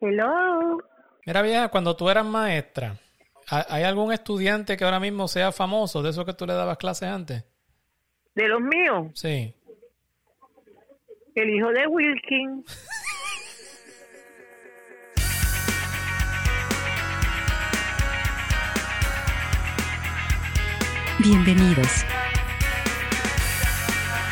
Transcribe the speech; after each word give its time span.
Hello. 0.00 0.78
Mira, 1.24 1.42
vieja, 1.42 1.68
cuando 1.68 1.96
tú 1.96 2.08
eras 2.08 2.24
maestra, 2.24 2.96
¿ha- 3.50 3.66
¿hay 3.68 3.82
algún 3.84 4.12
estudiante 4.12 4.76
que 4.76 4.84
ahora 4.84 5.00
mismo 5.00 5.26
sea 5.28 5.52
famoso 5.52 6.02
de 6.02 6.10
esos 6.10 6.24
que 6.24 6.34
tú 6.34 6.46
le 6.46 6.54
dabas 6.54 6.76
clases 6.78 7.08
antes? 7.08 7.44
De 8.34 8.48
los 8.48 8.60
míos, 8.60 9.08
Sí. 9.14 9.54
el 11.34 11.50
hijo 11.50 11.68
de 11.70 11.86
Wilkin. 11.86 12.64
Bienvenidos. 21.22 22.04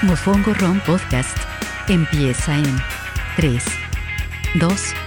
Mofongo 0.03 0.53
Ron 0.55 0.81
Podcast 0.81 1.37
empieza 1.89 2.55
en 2.57 2.77
3, 3.37 3.65
2, 4.57 4.95
1. 4.95 5.04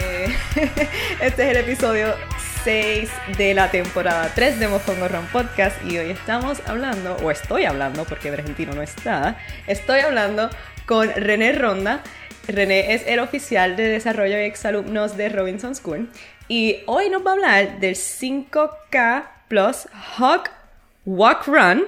Eh, 0.00 0.34
Este 1.20 1.42
es 1.42 1.50
el 1.50 1.56
episodio 1.58 2.14
6 2.64 3.10
de 3.36 3.52
la 3.52 3.70
temporada 3.70 4.32
3 4.34 4.58
de 4.58 4.68
Mofongo 4.68 5.06
Ron 5.06 5.26
Podcast 5.26 5.76
y 5.84 5.98
hoy 5.98 6.08
estamos 6.08 6.62
hablando, 6.66 7.14
o 7.16 7.30
estoy 7.30 7.66
hablando, 7.66 8.04
porque 8.04 8.30
Argentino 8.30 8.72
no 8.72 8.80
está, 8.80 9.36
estoy 9.66 10.00
hablando 10.00 10.48
con 10.86 11.10
René 11.10 11.52
Ronda. 11.52 12.02
René 12.48 12.94
es 12.94 13.06
el 13.06 13.18
oficial 13.18 13.76
de 13.76 13.82
desarrollo 13.82 14.38
y 14.38 14.44
exalumnos 14.44 15.18
de 15.18 15.28
Robinson 15.28 15.74
School 15.74 16.08
y 16.48 16.78
hoy 16.86 17.10
nos 17.10 17.24
va 17.24 17.32
a 17.32 17.34
hablar 17.34 17.80
del 17.80 17.96
5K 17.96 19.24
Plus 19.48 19.88
Hawk 20.16 20.50
Walk 21.04 21.46
Run 21.48 21.84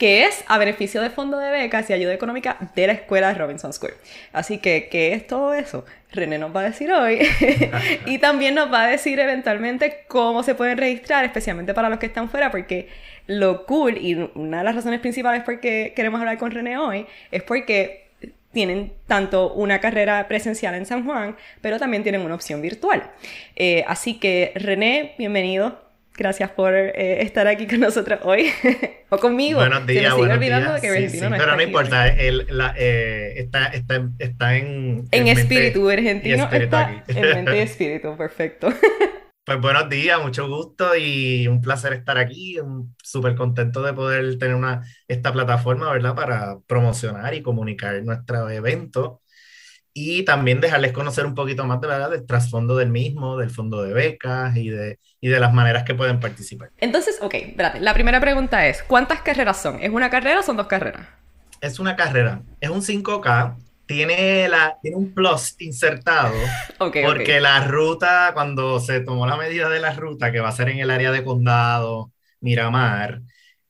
que 0.00 0.24
es 0.24 0.42
a 0.48 0.56
beneficio 0.56 1.02
de 1.02 1.10
fondo 1.10 1.36
de 1.36 1.50
becas 1.50 1.90
y 1.90 1.92
ayuda 1.92 2.14
económica 2.14 2.56
de 2.74 2.86
la 2.86 2.94
escuela 2.94 3.34
Robinson 3.34 3.74
School. 3.74 3.92
Así 4.32 4.56
que, 4.56 4.88
¿qué 4.90 5.12
es 5.12 5.26
todo 5.26 5.52
eso? 5.52 5.84
René 6.10 6.38
nos 6.38 6.56
va 6.56 6.60
a 6.60 6.64
decir 6.64 6.90
hoy 6.90 7.20
y 8.06 8.16
también 8.16 8.54
nos 8.54 8.72
va 8.72 8.84
a 8.84 8.86
decir 8.88 9.20
eventualmente 9.20 10.04
cómo 10.08 10.42
se 10.42 10.54
pueden 10.54 10.78
registrar, 10.78 11.26
especialmente 11.26 11.74
para 11.74 11.90
los 11.90 11.98
que 11.98 12.06
están 12.06 12.30
fuera, 12.30 12.50
porque 12.50 12.88
lo 13.26 13.66
cool 13.66 13.98
y 13.98 14.14
una 14.34 14.58
de 14.58 14.64
las 14.64 14.74
razones 14.74 15.00
principales 15.00 15.42
por 15.42 15.60
qué 15.60 15.92
queremos 15.94 16.18
hablar 16.18 16.38
con 16.38 16.50
René 16.50 16.78
hoy 16.78 17.06
es 17.30 17.42
porque 17.42 18.08
tienen 18.52 18.94
tanto 19.06 19.52
una 19.52 19.82
carrera 19.82 20.26
presencial 20.28 20.74
en 20.76 20.86
San 20.86 21.04
Juan, 21.04 21.36
pero 21.60 21.78
también 21.78 22.02
tienen 22.02 22.22
una 22.22 22.36
opción 22.36 22.62
virtual. 22.62 23.02
Eh, 23.54 23.84
así 23.86 24.18
que, 24.18 24.52
René, 24.54 25.14
bienvenido. 25.18 25.89
Gracias 26.20 26.50
por 26.50 26.74
eh, 26.74 27.22
estar 27.22 27.46
aquí 27.48 27.66
con 27.66 27.80
nosotros 27.80 28.20
hoy. 28.24 28.52
o 29.08 29.16
conmigo. 29.18 29.58
Buenos 29.58 29.86
días, 29.86 30.14
buenos 30.14 30.36
olvidando 30.36 30.70
días. 30.70 30.80
que 30.82 31.08
Sí, 31.08 31.08
sí, 31.08 31.20
no 31.22 31.30
pero 31.30 31.56
no 31.56 31.62
importa, 31.62 32.08
el- 32.08 32.46
la- 32.50 32.74
eh, 32.76 33.34
está, 33.38 33.68
está, 33.68 34.06
está 34.18 34.56
en... 34.56 35.08
En 35.12 35.24
mente 35.24 35.30
espíritu, 35.30 35.88
argentino 35.88 36.36
y 36.36 36.40
espíritu 36.40 36.64
está 36.76 36.80
aquí. 36.88 37.02
en 37.08 37.32
mente 37.32 37.56
y 37.56 37.60
espíritu, 37.60 38.16
perfecto. 38.18 38.68
Pues 39.44 39.60
buenos 39.60 39.88
días, 39.88 40.20
mucho 40.22 40.46
gusto 40.48 40.94
y 40.96 41.48
un 41.48 41.60
placer 41.60 41.92
estar 41.94 42.18
aquí, 42.18 42.56
súper 43.02 43.34
contento 43.34 43.82
de 43.82 43.92
poder 43.92 44.38
tener 44.38 44.54
una, 44.54 44.82
esta 45.08 45.32
plataforma, 45.32 45.90
¿verdad? 45.90 46.14
Para 46.14 46.60
promocionar 46.68 47.34
y 47.34 47.42
comunicar 47.42 48.00
nuestro 48.04 48.48
evento 48.50 49.22
y 49.92 50.24
también 50.24 50.60
dejarles 50.60 50.92
conocer 50.92 51.26
un 51.26 51.34
poquito 51.34 51.64
más 51.64 51.80
de 51.80 51.88
verdad 51.88 52.10
del 52.10 52.26
trasfondo 52.26 52.76
del 52.76 52.90
mismo, 52.90 53.36
del 53.36 53.50
fondo 53.50 53.82
de 53.82 53.92
becas 53.92 54.56
y 54.56 54.70
de, 54.70 54.98
y 55.20 55.28
de 55.28 55.40
las 55.40 55.52
maneras 55.52 55.84
que 55.84 55.94
pueden 55.94 56.20
participar. 56.20 56.70
Entonces, 56.78 57.18
ok, 57.20 57.34
espérate. 57.34 57.80
La 57.80 57.94
primera 57.94 58.20
pregunta 58.20 58.66
es, 58.66 58.82
¿cuántas 58.82 59.20
carreras 59.22 59.60
son? 59.60 59.80
¿Es 59.82 59.90
una 59.90 60.10
carrera 60.10 60.40
o 60.40 60.42
son 60.42 60.56
dos 60.56 60.66
carreras? 60.66 61.06
Es 61.60 61.78
una 61.78 61.96
carrera, 61.96 62.42
es 62.60 62.70
un 62.70 62.80
5K, 62.80 63.56
tiene, 63.86 64.48
la, 64.48 64.78
tiene 64.80 64.96
un 64.96 65.12
plus 65.12 65.56
insertado. 65.60 66.34
Ok, 66.78 66.96
Porque 67.04 67.40
la 67.40 67.66
ruta, 67.66 68.30
cuando 68.32 68.80
se 68.80 69.00
tomó 69.00 69.26
la 69.26 69.36
medida 69.36 69.68
de 69.68 69.80
la 69.80 69.92
ruta, 69.92 70.32
que 70.32 70.40
va 70.40 70.48
a 70.48 70.52
ser 70.52 70.70
en 70.70 70.78
el 70.78 70.90
área 70.90 71.12
de 71.12 71.22
Condado, 71.22 72.10
Miramar, 72.40 73.20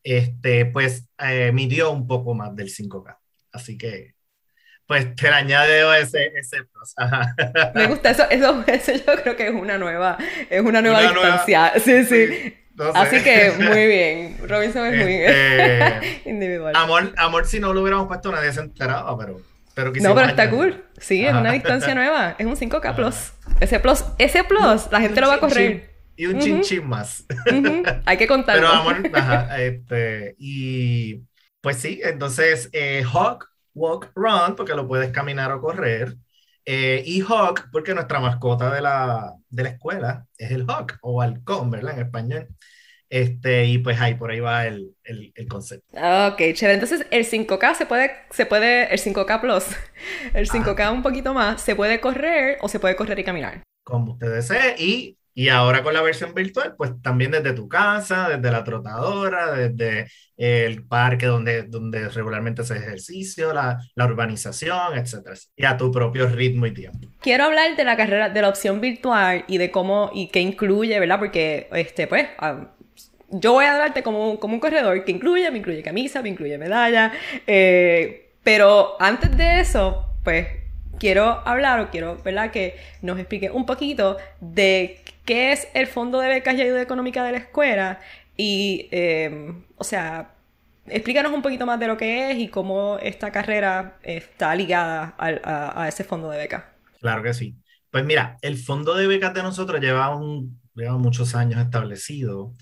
este, 0.04 0.66
pues 0.66 1.08
eh, 1.18 1.50
midió 1.52 1.90
un 1.90 2.06
poco 2.06 2.34
más 2.34 2.54
del 2.54 2.68
5K. 2.68 3.16
Así 3.50 3.76
que, 3.76 4.14
pues 4.90 5.14
te 5.14 5.28
le 5.28 5.34
añado 5.36 5.94
ese, 5.94 6.32
ese 6.36 6.64
plus. 6.64 6.94
Ajá. 6.96 7.32
Me 7.76 7.86
gusta 7.86 8.10
eso, 8.10 8.24
eso, 8.28 8.64
eso 8.66 8.92
yo 8.92 9.22
creo 9.22 9.36
que 9.36 9.46
es 9.46 9.54
una 9.54 9.78
nueva, 9.78 10.18
es 10.50 10.60
una 10.60 10.82
nueva 10.82 10.98
Una 10.98 11.12
nueva- 11.12 11.26
distancia. 11.44 11.72
Sí, 11.78 12.04
sí. 12.04 12.54
No 12.74 12.90
sé. 12.92 12.98
Así 12.98 13.22
que 13.22 13.52
muy 13.56 13.86
bien. 13.86 14.36
Robinson 14.48 14.84
es 14.92 15.04
muy 15.04 15.14
Este, 15.14 16.20
individual. 16.28 16.74
amor, 16.74 17.12
amor, 17.18 17.46
si 17.46 17.60
no 17.60 17.72
lo 17.72 17.82
hubiéramos 17.82 18.08
puesto, 18.08 18.32
nadie 18.32 18.52
se 18.52 18.58
enteraba, 18.62 19.16
pero, 19.16 19.40
pero 19.74 19.92
No, 20.00 20.12
pero 20.12 20.26
está 20.26 20.42
añadir. 20.42 20.58
cool. 20.58 20.84
Sí, 20.98 21.24
es 21.24 21.32
una 21.34 21.52
distancia 21.52 21.94
nueva. 21.94 22.34
Es 22.36 22.44
un 22.46 22.56
5K 22.56 22.78
Ajá. 22.88 22.96
plus. 22.96 23.32
Ese 23.60 23.78
plus, 23.78 24.04
ese 24.18 24.42
plus, 24.42 24.88
la 24.90 25.00
gente 25.00 25.20
lo 25.20 25.28
va 25.28 25.34
a 25.34 25.38
correr. 25.38 25.88
Y 26.16 26.26
un 26.26 26.40
chin 26.40 26.62
chin 26.62 26.84
más. 26.84 27.24
Hay 28.06 28.16
que 28.16 28.26
contarlo. 28.26 28.66
Pero 28.68 28.72
amor, 28.72 29.10
ajá, 29.14 29.60
este, 29.62 30.34
y 30.36 31.20
pues 31.60 31.76
sí, 31.76 32.00
entonces 32.02 32.68
eh, 32.72 33.04
Hawk, 33.12 33.49
Walk, 33.74 34.12
Run, 34.14 34.56
porque 34.56 34.74
lo 34.74 34.86
puedes 34.88 35.10
caminar 35.12 35.52
o 35.52 35.60
correr, 35.60 36.16
eh, 36.64 37.02
y 37.06 37.20
Hawk, 37.22 37.68
porque 37.72 37.94
nuestra 37.94 38.20
mascota 38.20 38.72
de 38.72 38.80
la, 38.82 39.34
de 39.48 39.62
la 39.64 39.68
escuela 39.70 40.26
es 40.38 40.50
el 40.52 40.64
Hawk 40.68 40.98
o 41.02 41.20
halcón, 41.22 41.70
¿verdad? 41.70 41.94
En 41.98 42.06
español. 42.06 42.48
Este, 43.08 43.66
y 43.66 43.78
pues 43.78 44.00
ahí 44.00 44.14
por 44.14 44.30
ahí 44.30 44.40
va 44.40 44.66
el, 44.66 44.96
el, 45.04 45.32
el 45.34 45.48
concepto. 45.48 45.86
Ok, 45.92 46.38
chévere. 46.54 46.74
Entonces, 46.74 47.06
el 47.10 47.24
5K 47.24 47.74
se 47.74 47.84
puede, 47.86 48.12
se 48.30 48.46
puede, 48.46 48.92
el 48.92 48.98
5K 49.00 49.40
plus, 49.40 49.64
el 50.34 50.46
5K 50.48 50.92
un 50.92 51.02
poquito 51.02 51.34
más, 51.34 51.60
se 51.62 51.74
puede 51.76 52.00
correr 52.00 52.58
o 52.62 52.68
se 52.68 52.78
puede 52.80 52.96
correr 52.96 53.18
y 53.18 53.24
caminar. 53.24 53.62
como 53.82 54.12
usted 54.12 54.32
desee. 54.32 54.74
Y, 54.78 55.18
y 55.34 55.48
ahora 55.48 55.82
con 55.82 55.94
la 55.94 56.02
versión 56.02 56.34
virtual, 56.34 56.74
pues 56.76 56.90
también 57.02 57.30
desde 57.30 57.52
tu 57.52 57.68
casa, 57.68 58.28
desde 58.28 58.50
la 58.50 58.64
trotadora, 58.64 59.52
desde 59.52 60.08
el 60.36 60.84
parque 60.84 61.26
donde, 61.26 61.62
donde 61.64 62.08
regularmente 62.08 62.64
se 62.64 62.76
ejercicio, 62.76 63.52
la, 63.52 63.78
urbanización, 63.96 64.96
etcétera. 64.96 65.36
Y 65.56 65.64
a 65.64 65.76
tu 65.76 65.92
propio 65.92 66.26
ritmo 66.28 66.66
y 66.66 66.72
tiempo. 66.72 67.08
Quiero 67.20 67.44
hablar 67.44 67.76
de 67.76 67.84
la 67.84 67.96
carrera, 67.96 68.28
de 68.28 68.42
la 68.42 68.48
opción 68.48 68.80
virtual 68.80 69.44
y 69.46 69.58
de 69.58 69.70
cómo, 69.70 70.10
y 70.14 70.28
qué 70.28 70.40
incluye, 70.40 70.98
¿verdad? 70.98 71.18
Porque, 71.18 71.68
este, 71.72 72.06
pues, 72.06 72.26
yo 73.30 73.52
voy 73.52 73.66
a 73.66 73.74
hablarte 73.74 74.02
como, 74.02 74.40
como 74.40 74.54
un 74.54 74.60
corredor 74.60 75.04
que 75.04 75.12
incluye, 75.12 75.50
me 75.50 75.58
incluye 75.58 75.82
camisa, 75.82 76.22
me 76.22 76.30
incluye 76.30 76.58
medalla, 76.58 77.12
eh, 77.46 78.32
pero 78.42 78.96
antes 78.98 79.36
de 79.36 79.60
eso, 79.60 80.16
pues, 80.24 80.59
quiero 81.00 81.42
hablar 81.48 81.80
o 81.80 81.90
quiero, 81.90 82.18
¿verdad? 82.24 82.52
Que 82.52 82.76
nos 83.02 83.18
explique 83.18 83.50
un 83.50 83.66
poquito 83.66 84.18
de 84.40 85.00
qué 85.26 85.52
es 85.52 85.68
el 85.74 85.88
Fondo 85.88 86.20
de 86.20 86.28
Becas 86.28 86.54
y 86.56 86.62
Ayuda 86.62 86.82
Económica 86.82 87.24
de 87.24 87.32
la 87.32 87.38
Escuela 87.38 88.00
y, 88.36 88.88
eh, 88.92 89.54
o 89.78 89.84
sea, 89.84 90.32
explícanos 90.86 91.32
un 91.32 91.42
poquito 91.42 91.66
más 91.66 91.80
de 91.80 91.88
lo 91.88 91.96
que 91.96 92.30
es 92.32 92.38
y 92.38 92.48
cómo 92.48 92.98
esta 93.02 93.32
carrera 93.32 93.98
está 94.02 94.54
ligada 94.54 95.14
a, 95.18 95.82
a 95.84 95.88
ese 95.88 96.04
fondo 96.04 96.30
de 96.30 96.38
becas. 96.38 96.64
Claro 97.00 97.22
que 97.22 97.34
sí. 97.34 97.56
Pues 97.90 98.04
mira, 98.04 98.36
el 98.42 98.56
fondo 98.58 98.94
de 98.94 99.06
becas 99.06 99.34
de 99.34 99.42
nosotros 99.42 99.80
lleva, 99.80 100.14
un, 100.16 100.60
lleva 100.74 100.98
muchos 100.98 101.34
años 101.34 101.60
establecido 101.60 102.54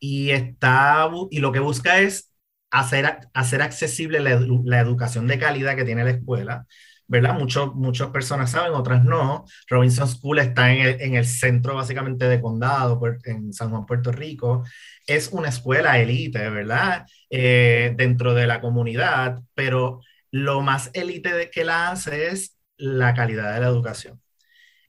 y, 0.00 0.30
está, 0.30 1.08
y 1.30 1.40
lo 1.40 1.52
que 1.52 1.60
busca 1.60 2.00
es 2.00 2.32
hacer, 2.70 3.20
hacer 3.34 3.62
accesible 3.62 4.20
la, 4.20 4.32
edu- 4.38 4.62
la 4.66 4.80
educación 4.80 5.26
de 5.28 5.38
calidad 5.38 5.76
que 5.76 5.84
tiene 5.86 6.04
la 6.04 6.10
escuela, 6.12 6.66
¿verdad? 7.10 7.34
Muchos, 7.34 7.74
muchas 7.74 8.10
personas 8.10 8.52
saben, 8.52 8.72
otras 8.72 9.04
no. 9.04 9.44
Robinson 9.68 10.06
School 10.08 10.38
está 10.38 10.72
en 10.72 10.80
el, 10.80 11.00
en 11.00 11.14
el 11.16 11.26
centro 11.26 11.74
básicamente 11.74 12.26
de 12.28 12.40
condado, 12.40 13.00
en 13.24 13.52
San 13.52 13.70
Juan, 13.70 13.84
Puerto 13.84 14.12
Rico. 14.12 14.64
Es 15.08 15.28
una 15.32 15.48
escuela 15.48 15.98
élite, 15.98 16.48
¿verdad? 16.50 17.06
Eh, 17.28 17.94
dentro 17.96 18.32
de 18.32 18.46
la 18.46 18.60
comunidad, 18.60 19.40
pero 19.54 20.00
lo 20.30 20.60
más 20.62 20.90
élite 20.94 21.50
que 21.50 21.64
la 21.64 21.90
hace 21.90 22.28
es 22.28 22.56
la 22.76 23.12
calidad 23.12 23.54
de 23.54 23.60
la 23.60 23.66
educación. 23.66 24.20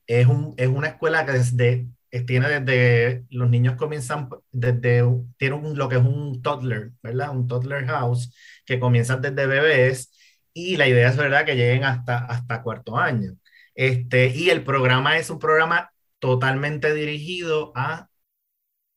Es, 0.06 0.28
un, 0.28 0.54
es 0.58 0.68
una 0.68 0.90
escuela 0.90 1.26
que 1.26 1.32
desde, 1.34 1.88
eh, 2.12 2.22
tiene 2.22 2.60
desde, 2.60 3.26
los 3.32 3.50
niños 3.50 3.78
comienzan 3.78 4.30
desde, 4.52 5.04
tiene 5.38 5.56
un, 5.56 5.76
lo 5.76 5.90
que 5.90 5.96
es 5.96 6.04
un 6.04 6.42
toddler, 6.44 6.92
¿verdad? 7.02 7.32
Un 7.32 7.48
toddler 7.48 7.88
house, 7.88 8.32
que 8.64 8.80
comienzan 8.80 9.22
desde 9.22 9.48
bebés 9.48 10.12
y 10.54 10.78
la 10.78 10.88
idea 10.88 11.10
es, 11.10 11.18
¿verdad?, 11.18 11.46
que 11.46 11.56
lleguen 11.56 11.84
hasta, 11.84 12.18
hasta 12.26 12.62
cuarto 12.62 12.98
año. 12.98 13.34
Este, 13.76 14.28
y 14.28 14.50
el 14.50 14.64
programa 14.64 15.18
es 15.18 15.30
un 15.30 15.40
programa 15.40 15.92
totalmente 16.20 16.94
dirigido 16.94 17.72
a 17.76 18.10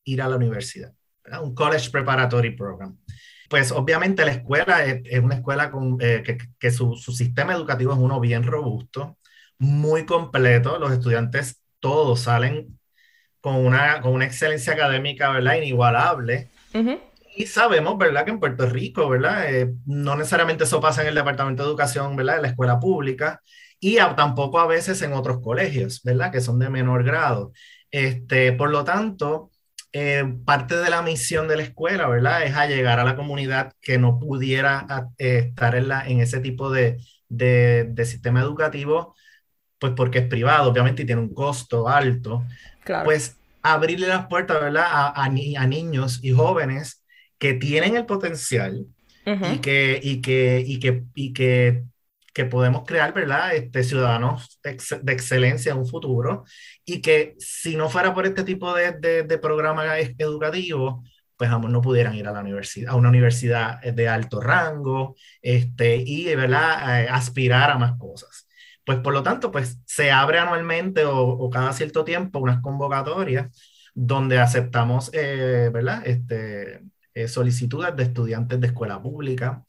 ir 0.05 0.21
a 0.23 0.29
la 0.29 0.37
universidad, 0.37 0.93
¿verdad? 1.23 1.43
Un 1.43 1.55
College 1.55 1.91
Preparatory 1.91 2.51
Program. 2.57 2.99
Pues 3.49 3.73
obviamente 3.73 4.25
la 4.25 4.33
escuela 4.33 4.85
es, 4.85 5.21
una 5.21 5.37
escuela 5.37 5.71
con, 5.71 5.97
eh, 6.01 6.23
que, 6.25 6.39
que 6.59 6.71
su, 6.71 6.97
su 6.97 7.13
sistema 7.13 7.53
educativo 7.53 7.93
es 7.93 7.99
uno 7.99 8.21
bien 8.21 8.43
robusto, 8.43 9.19
muy 9.59 10.05
completo. 10.07 10.79
Los 10.79 10.93
estudiantes 10.93 11.63
todos 11.79 12.21
salen 12.21 12.79
con 13.41 13.57
una, 13.57 14.01
con 14.01 14.13
una 14.13 14.25
excelencia 14.25 14.73
académica, 14.73 15.31
¿verdad? 15.31 15.57
Inigualable. 15.57 16.49
Ujú. 16.73 16.99
Y 17.37 17.47
sabemos, 17.47 17.99
¿verdad?, 17.99 18.25
que 18.25 18.31
en 18.31 18.41
Puerto 18.41 18.67
Rico, 18.67 19.09
¿verdad?, 19.09 19.53
eh, 19.53 19.75
no 19.87 20.17
necesariamente 20.17 20.65
eso 20.65 20.81
pasa 20.81 21.03
en 21.03 21.09
el 21.09 21.15
Departamento 21.15 21.63
de 21.63 21.69
Educación, 21.69 22.15
¿verdad?, 22.17 22.37
de 22.37 22.43
la 22.43 22.49
escuela 22.49 22.79
pública, 22.79 23.41
y 23.81 23.97
tampoco 24.17 24.61
a 24.61 24.67
veces 24.67 25.03
en 25.03 25.13
otros 25.13 25.41
colegios, 25.41 26.01
¿verdad?, 26.05 26.31
que 26.31 26.41
son 26.41 26.59
de 26.59 26.71
menor 26.71 27.05
grado. 27.05 27.53
Este, 27.91 28.53
por 28.53 28.71
lo 28.71 28.85
tanto, 28.85 29.51
eh, 29.93 30.25
parte 30.45 30.77
de 30.77 30.91
la 30.91 31.03
misión 31.03 31.49
de 31.49 31.57
la 31.57 31.63
escuela, 31.63 32.09
¿verdad? 32.09 32.43
Es 32.45 32.57
a 32.57 32.67
llegar 32.67 32.99
a 32.99 33.05
la 33.05 33.15
comunidad 33.15 33.73
que 33.81 33.99
no 33.99 34.19
pudiera 34.19 34.87
eh, 35.19 35.47
estar 35.49 35.77
en, 35.77 35.89
la, 35.89 36.07
en 36.07 36.21
ese 36.21 36.41
tipo 36.41 36.71
de, 36.71 36.99
de, 37.29 37.85
de, 37.91 38.05
sistema 38.05 38.41
educativo, 38.41 39.15
pues 39.79 39.93
porque 39.95 40.21
es 40.21 40.27
privado, 40.27 40.71
obviamente, 40.71 41.03
y 41.03 41.07
tiene 41.07 41.23
un 41.23 41.35
costo 41.35 41.89
alto. 41.89 42.45
Claro. 42.85 43.05
Pues 43.05 43.37
abrirle 43.63 44.09
las 44.09 44.27
puertas, 44.27 44.61
¿verdad? 44.61 44.87
A, 44.89 45.09
a, 45.09 45.25
a 45.25 45.67
niños 45.67 46.19
y 46.23 46.33
jóvenes 46.33 47.04
que 47.45 47.53
tienen 47.53 47.95
el 47.95 48.07
potencial 48.07 48.87
uh 49.27 49.31
-huh. 49.31 49.55
y, 49.55 49.59
que, 49.59 50.01
y, 50.03 50.23
que, 50.23 50.65
y, 50.67 50.79
que, 50.81 51.03
y 51.15 51.33
que 51.35 51.85
que 52.33 52.47
podemos 52.47 52.83
crear, 52.85 53.13
¿verdad? 53.13 53.55
Este, 53.55 53.85
ciudadanos 53.85 54.59
de, 54.65 54.71
ex 54.71 54.97
de, 55.03 55.13
excelencia 55.13 55.71
en 55.73 55.79
un 55.79 55.87
futuro 55.87 56.45
y 56.85 57.01
que 57.01 57.35
si 57.39 57.77
no 57.77 57.89
fuera 57.89 58.13
por 58.13 58.27
este 58.27 58.43
tipo 58.45 58.75
de, 58.75 58.93
de, 58.93 59.23
de 59.23 59.39
programas 59.39 59.87
educativos, 60.19 61.09
pues 61.37 61.51
ambos 61.51 61.71
no 61.71 61.81
pudieran 61.81 62.15
ir 62.15 62.27
a 62.27 62.33
la 62.33 62.41
universidad, 62.41 62.93
a 62.93 62.97
una 62.97 63.11
universidad 63.11 63.81
de 63.83 64.09
alto 64.09 64.41
rango, 64.41 65.15
este, 65.43 65.97
y, 65.97 66.35
¿verdad? 66.35 67.07
aspirar 67.11 67.71
a 67.71 67.79
más 67.79 67.93
cosas. 67.99 68.49
Pues 68.87 68.99
por 68.99 69.13
lo 69.13 69.23
tanto, 69.23 69.51
pues 69.53 69.79
se 69.87 70.11
abre 70.11 70.39
anualmente 70.39 71.05
o, 71.05 71.19
o 71.19 71.51
cada 71.51 71.73
cierto 71.73 72.05
tiempo 72.05 72.41
unas 72.41 72.61
convocatorias 72.63 73.47
donde 73.95 74.39
aceptamos, 74.41 75.11
eh, 75.13 75.71
¿verdad? 75.73 76.03
Este, 76.05 76.81
eh, 77.15 77.29
solicitudes 77.29 77.97
de 77.97 78.05
estudiantes 78.05 78.61
de 78.61 78.67
escuela 78.69 79.03
pública, 79.03 79.65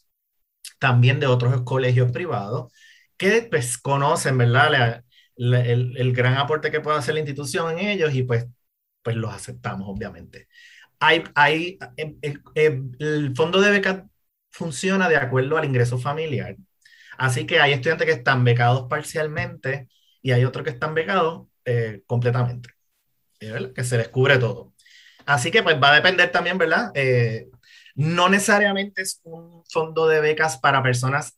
también 0.80 1.19
de 1.19 1.27
otros 1.27 1.62
colegios 1.63 2.12
privados 2.12 2.71
que 3.18 3.47
pues 3.50 3.77
conocen, 3.77 4.38
¿verdad? 4.38 5.03
El, 5.38 5.97
el, 5.97 6.13
gran 6.13 6.36
aporte 6.38 6.71
que 6.71 6.81
puede 6.81 6.97
hacer 6.97 7.13
la 7.15 7.21
institución 7.21 7.71
en 7.77 7.88
ellos 7.88 8.13
y 8.13 8.24
pues, 8.24 8.47
pues 9.03 9.15
los 9.15 9.33
aceptamos, 9.33 9.88
obviamente. 9.89 10.47
Hay, 11.00 11.24
hay, 11.36 11.80
el, 11.97 12.18
el, 12.56 12.92
el 13.00 13.36
fondo 13.36 13.62
de 13.62 13.71
beca 13.71 14.09
funciona 14.51 15.09
de 15.09 15.18
acuerdo 15.18 15.57
al 15.57 15.65
ingreso 15.65 15.97
familiar. 16.00 16.56
Así 17.18 17.45
que 17.45 17.59
hay 17.59 17.74
estudiantes 17.74 18.07
que 18.07 18.13
están 18.13 18.44
becados 18.44 18.88
parcialmente 18.89 19.89
y 20.21 20.31
hay 20.31 20.45
otros 20.45 20.63
que 20.63 20.71
están 20.71 20.94
becados 20.94 21.47
eh, 21.65 22.03
completamente, 22.07 22.69
que 23.39 23.83
se 23.83 23.97
les 23.97 24.09
cubre 24.09 24.38
todo. 24.38 24.75
Así 25.25 25.51
que 25.51 25.63
pues 25.63 25.81
va 25.81 25.92
a 25.92 25.95
depender 25.95 26.31
también, 26.31 26.57
¿verdad? 26.57 26.92
Eh, 26.95 27.50
no 27.95 28.30
necesariamente 28.30 29.01
es 29.01 29.22
un 29.24 29.63
fondo 29.69 30.07
de 30.07 30.22
becas 30.22 30.57
para 30.57 30.83
personas, 30.83 31.38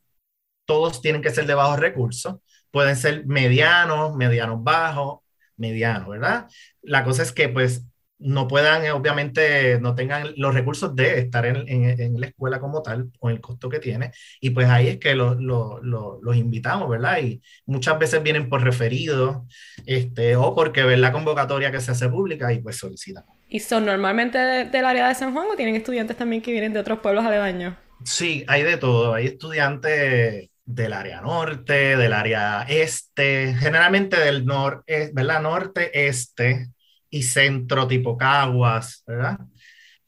todos 0.65 1.01
tienen 1.01 1.21
que 1.21 1.29
ser 1.31 1.45
de 1.47 1.53
bajos 1.55 1.79
recursos, 1.79 2.37
pueden 2.71 2.95
ser 2.95 3.25
medianos, 3.25 4.15
medianos 4.15 4.63
bajos, 4.63 5.19
medianos, 5.57 6.09
¿verdad? 6.09 6.47
La 6.81 7.03
cosa 7.03 7.23
es 7.23 7.31
que 7.31 7.49
pues 7.49 7.85
no 8.19 8.47
puedan, 8.47 8.89
obviamente, 8.91 9.79
no 9.79 9.93
tengan 9.95 10.33
los 10.37 10.53
recursos 10.53 10.95
de 10.95 11.19
estar 11.19 11.45
en, 11.45 11.67
en, 11.67 12.01
en 12.01 12.19
la 12.19 12.27
escuela 12.27 12.59
como 12.59 12.81
tal, 12.81 13.11
con 13.19 13.31
el 13.31 13.39
costo 13.41 13.69
que 13.69 13.79
tiene, 13.79 14.11
y 14.41 14.49
pues 14.51 14.67
ahí 14.69 14.87
es 14.87 14.97
que 14.99 15.13
lo, 15.15 15.35
lo, 15.35 15.79
lo, 15.83 16.19
los 16.21 16.35
invitamos, 16.35 16.89
¿verdad? 16.89 17.19
Y 17.21 17.41
muchas 17.67 17.99
veces 17.99 18.23
vienen 18.23 18.49
por 18.49 18.63
referidos, 18.63 19.43
este, 19.85 20.35
o 20.35 20.55
porque 20.55 20.83
ven 20.83 21.01
la 21.01 21.11
convocatoria 21.11 21.71
que 21.71 21.79
se 21.81 21.91
hace 21.91 22.09
pública 22.09 22.51
y 22.53 22.59
pues 22.59 22.77
solicitan. 22.77 23.23
¿Y 23.49 23.59
son 23.59 23.85
normalmente 23.85 24.37
de, 24.37 24.65
del 24.65 24.85
área 24.85 25.07
de 25.07 25.15
San 25.15 25.33
Juan 25.33 25.47
o 25.51 25.55
tienen 25.55 25.75
estudiantes 25.75 26.17
también 26.17 26.41
que 26.41 26.51
vienen 26.51 26.73
de 26.73 26.79
otros 26.79 26.99
pueblos 26.99 27.25
aledaños? 27.25 27.75
Sí, 28.03 28.43
hay 28.47 28.63
de 28.63 28.77
todo. 28.77 29.13
Hay 29.13 29.27
estudiantes 29.27 30.49
del 30.65 30.93
área 30.93 31.21
norte, 31.21 31.95
del 31.95 32.13
área 32.13 32.63
este, 32.63 33.55
generalmente 33.55 34.19
del 34.19 34.45
norte, 34.45 35.11
¿verdad? 35.13 35.41
Norte, 35.41 36.07
este 36.07 36.67
y 37.09 37.23
centro 37.23 37.87
tipo 37.87 38.17
Caguas, 38.17 39.03
¿verdad? 39.07 39.39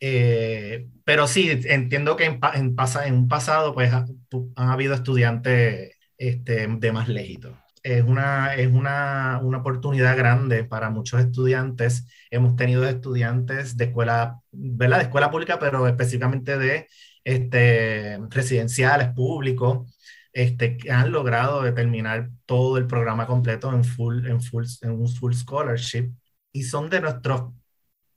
Eh, 0.02 0.88
pero 1.06 1.28
sí, 1.28 1.62
entiendo 1.66 2.16
que 2.16 2.26
en, 2.26 2.40
en, 2.54 2.76
pasa, 2.76 3.08
en 3.08 3.16
un 3.16 3.28
pasado 3.28 3.74
pues 3.74 3.94
han, 3.94 4.08
han 4.56 4.70
habido 4.70 4.94
estudiantes 4.94 5.98
este, 6.18 6.68
de 6.68 6.92
más 6.92 7.08
lejitos 7.08 7.54
es 7.84 8.04
una, 8.04 8.56
es 8.56 8.68
una, 8.68 9.40
una, 9.42 9.60
oportunidad 9.60 10.18
grande 10.18 10.64
para 10.64 10.90
muchos 10.90 11.20
estudiantes. 11.20 12.08
Hemos 12.32 12.56
tenido 12.56 12.88
estudiantes 12.88 13.76
de 13.78 13.86
escuela, 13.86 14.40
¿verdad? 14.52 14.98
De 14.98 15.04
escuela 15.04 15.32
pública, 15.32 15.60
pero 15.60 15.88
específicamente 15.88 16.58
de 16.58 16.88
este, 17.24 18.18
residenciales 18.30 19.10
públicos, 19.10 19.96
este, 20.34 20.78
que 20.78 20.92
han 20.92 21.12
logrado 21.12 21.64
determinar 21.64 22.30
todo 22.46 22.78
el 22.78 22.88
programa 22.88 23.28
completo 23.28 23.74
en, 23.74 23.84
full, 23.84 24.26
en, 24.28 24.42
full, 24.42 24.66
en 24.82 24.92
un 24.92 25.08
full 25.08 25.34
scholarship 25.34 26.12
y 26.52 26.64
son 26.64 26.90
de 26.90 27.02
nuestros 27.02 27.52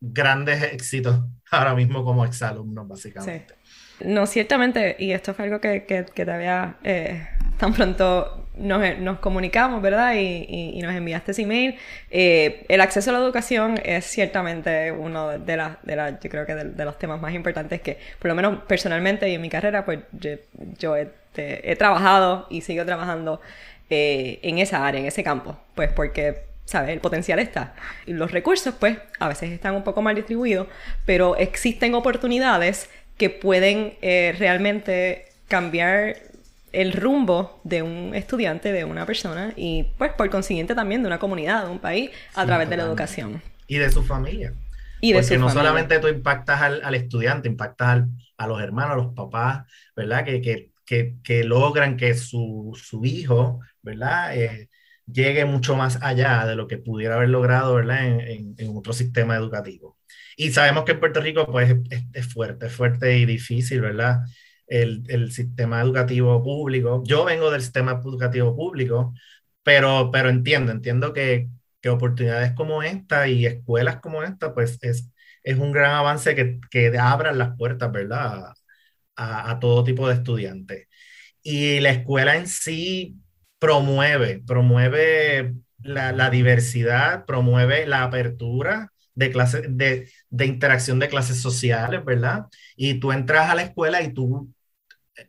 grandes 0.01 0.63
éxitos 0.63 1.21
ahora 1.51 1.75
mismo 1.75 2.05
como 2.05 2.25
exalumnos, 2.25 2.87
básicamente. 2.89 3.55
Sí. 3.55 4.07
No, 4.07 4.27
ciertamente, 4.27 4.97
y 4.99 5.13
esto 5.13 5.33
fue 5.33 5.45
algo 5.45 5.61
que, 5.61 5.85
que, 5.85 6.05
que 6.05 6.25
te 6.25 6.31
había 6.33 6.79
eh, 6.83 7.29
tan 7.59 7.73
pronto 7.73 8.42
nos, 8.57 8.99
nos, 8.99 9.19
comunicamos, 9.19 9.81
¿verdad? 9.81 10.15
Y, 10.15 10.19
y, 10.19 10.73
y, 10.79 10.83
nos 10.83 10.95
enviaste 10.95 11.33
ese 11.33 11.43
email. 11.43 11.79
Eh, 12.11 12.65
el 12.69 12.81
acceso 12.81 13.11
a 13.11 13.15
la 13.15 13.19
educación 13.21 13.81
es 13.85 14.05
ciertamente 14.07 14.93
uno 14.93 15.39
de 15.39 15.57
las, 15.57 15.83
de 15.83 15.97
la, 15.97 16.21
yo 16.21 16.31
creo 16.31 16.47
que 16.47 16.55
de, 16.55 16.65
de, 16.65 16.85
los 16.85 16.99
temas 16.99 17.21
más 17.21 17.35
importantes 17.35 17.81
que, 17.81 17.99
por 18.19 18.29
lo 18.29 18.35
menos 18.35 18.63
personalmente 18.65 19.29
y 19.29 19.35
en 19.35 19.41
mi 19.41 19.49
carrera, 19.49 19.85
pues 19.85 20.01
yo, 20.13 20.33
yo 20.79 20.97
he, 20.97 21.09
te, 21.33 21.71
he, 21.71 21.77
trabajado 21.77 22.47
y 22.51 22.61
sigo 22.61 22.85
trabajando 22.85 23.41
eh, 23.91 24.39
en 24.43 24.59
esa 24.59 24.87
área, 24.87 25.01
en 25.01 25.07
ese 25.07 25.25
campo, 25.25 25.57
pues 25.75 25.93
porque 25.93 26.53
¿sabes? 26.65 26.91
El 26.91 27.01
potencial 27.01 27.39
está. 27.39 27.75
Y 28.07 28.13
los 28.13 28.31
recursos, 28.31 28.75
pues, 28.79 28.97
a 29.19 29.29
veces 29.29 29.51
están 29.51 29.75
un 29.75 29.85
poco 29.85 30.01
mal 30.01 30.15
distribuidos, 30.15 30.69
pero 31.05 31.37
existen 31.37 31.95
oportunidades 31.95 32.89
que 33.19 33.31
pueden 33.31 33.95
eh, 34.01 34.35
realmente 34.39 35.27
cambiar 35.49 36.17
el 36.73 36.93
rumbo 36.93 37.61
de 37.65 37.83
un 37.83 38.15
estudiante, 38.15 38.73
de 38.73 38.85
una 38.85 39.07
persona 39.07 39.53
y 39.57 39.85
pues 39.99 40.13
por 40.13 40.31
consiguiente 40.31 40.75
también 40.75 41.03
de 41.03 41.09
una 41.09 41.19
comunidad, 41.19 41.65
de 41.67 41.71
un 41.73 41.79
país 41.81 42.11
a 42.35 42.45
sí, 42.45 42.47
través 42.47 42.69
de 42.71 42.77
la 42.77 42.85
educación. 42.85 43.43
Y 43.67 43.79
de 43.79 43.91
su 43.93 44.05
familia. 44.05 44.55
Y 45.01 45.13
de 45.13 45.23
Porque 45.23 45.25
su 45.25 45.39
no 45.39 45.51
familia. 45.51 45.51
solamente 45.51 45.99
tú 46.01 46.09
impactas 46.09 46.63
al, 46.63 46.83
al 46.85 46.95
estudiante, 46.95 47.49
impactas 47.49 47.89
al, 47.89 48.09
a 48.39 48.47
los 48.47 48.63
hermanos, 48.63 48.93
a 48.95 48.97
los 48.97 49.15
papás, 49.15 49.67
¿verdad? 49.97 50.25
Que, 50.25 50.41
que, 50.43 50.73
que, 50.87 51.17
que 51.25 51.45
logran 51.45 51.97
que 51.97 52.15
su, 52.15 52.73
su, 52.83 53.05
hijo, 53.05 53.61
¿verdad? 53.83 54.37
Eh, 54.37 54.71
llegue 55.07 55.45
mucho 55.47 55.77
más 55.77 55.99
allá 56.03 56.47
de 56.47 56.57
lo 56.57 56.69
que 56.69 56.79
pudiera 56.79 57.17
haber 57.17 57.29
logrado, 57.31 57.75
¿verdad? 57.77 58.07
En, 58.07 58.21
en, 58.23 58.55
en 58.59 58.77
otro 58.77 58.93
sistema 58.95 59.37
educativo. 59.37 59.99
Y 60.37 60.51
sabemos 60.53 60.85
que 60.85 60.93
en 60.93 61.01
Puerto 61.01 61.21
Rico, 61.21 61.47
pues, 61.47 61.75
es, 61.91 62.05
es 62.15 62.33
fuerte, 62.33 62.67
es 62.67 62.73
fuerte 62.75 63.19
y 63.19 63.27
difícil, 63.27 63.81
¿verdad? 63.83 64.21
El, 64.73 65.05
el, 65.09 65.33
sistema 65.33 65.81
educativo 65.83 66.43
público. 66.43 67.03
Yo 67.07 67.25
vengo 67.25 67.51
del 67.51 67.63
sistema 67.63 67.93
educativo 67.93 68.57
público, 68.57 69.15
pero, 69.63 70.11
pero 70.13 70.31
entiendo, 70.31 70.73
entiendo 70.73 71.13
que, 71.13 71.49
que 71.81 71.91
oportunidades 71.91 72.55
como 72.55 72.83
esta 72.83 73.29
y 73.29 73.47
escuelas 73.47 74.01
como 74.01 74.23
esta, 74.23 74.55
pues 74.55 74.79
es, 74.83 75.11
es 75.43 75.59
un 75.59 75.73
gran 75.73 75.93
avance 75.95 76.35
que, 76.35 76.61
que 76.71 76.97
abran 76.99 77.39
las 77.39 77.57
puertas, 77.57 77.93
¿verdad? 77.93 78.55
A, 79.17 79.51
a, 79.51 79.61
todo 79.61 79.85
tipo 79.85 80.09
de 80.09 80.15
estudiantes. 80.15 80.89
Y 81.43 81.81
la 81.81 81.91
escuela 81.91 82.37
en 82.37 82.49
sí 82.49 83.17
promueve, 83.59 84.43
promueve 84.47 85.55
la, 85.83 86.13
la 86.13 86.31
diversidad, 86.31 87.27
promueve 87.27 87.87
la 87.87 88.05
apertura 88.05 88.93
de, 89.15 89.31
clase, 89.31 89.63
de, 89.69 90.11
de, 90.31 90.47
interacción 90.47 90.99
de 90.99 91.09
clases 91.09 91.41
sociales, 91.43 92.05
¿verdad? 92.05 92.47
Y 92.77 93.01
tú 93.01 93.13
entras 93.13 93.51
a 93.51 93.55
la 93.55 93.63
escuela 93.63 94.03
y 94.03 94.13
tú 94.15 94.53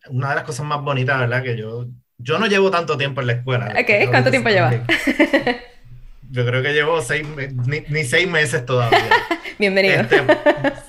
una 0.09 0.29
de 0.29 0.35
las 0.35 0.43
cosas 0.43 0.65
más 0.65 0.81
bonitas, 0.81 1.19
¿verdad? 1.19 1.43
Que 1.43 1.57
yo, 1.57 1.88
yo 2.17 2.39
no 2.39 2.47
llevo 2.47 2.71
tanto 2.71 2.97
tiempo 2.97 3.21
en 3.21 3.27
la 3.27 3.33
escuela. 3.33 3.73
Okay, 3.81 4.07
¿Cuánto 4.07 4.29
tiempo 4.29 4.50
llevas? 4.50 4.75
Yo 6.29 6.45
creo 6.45 6.63
que 6.63 6.73
llevo 6.73 7.00
seis, 7.01 7.27
ni, 7.67 7.81
ni 7.81 8.03
seis 8.03 8.27
meses 8.27 8.65
todavía. 8.65 9.00
Bienvenido. 9.59 10.01
Este, 10.01 10.23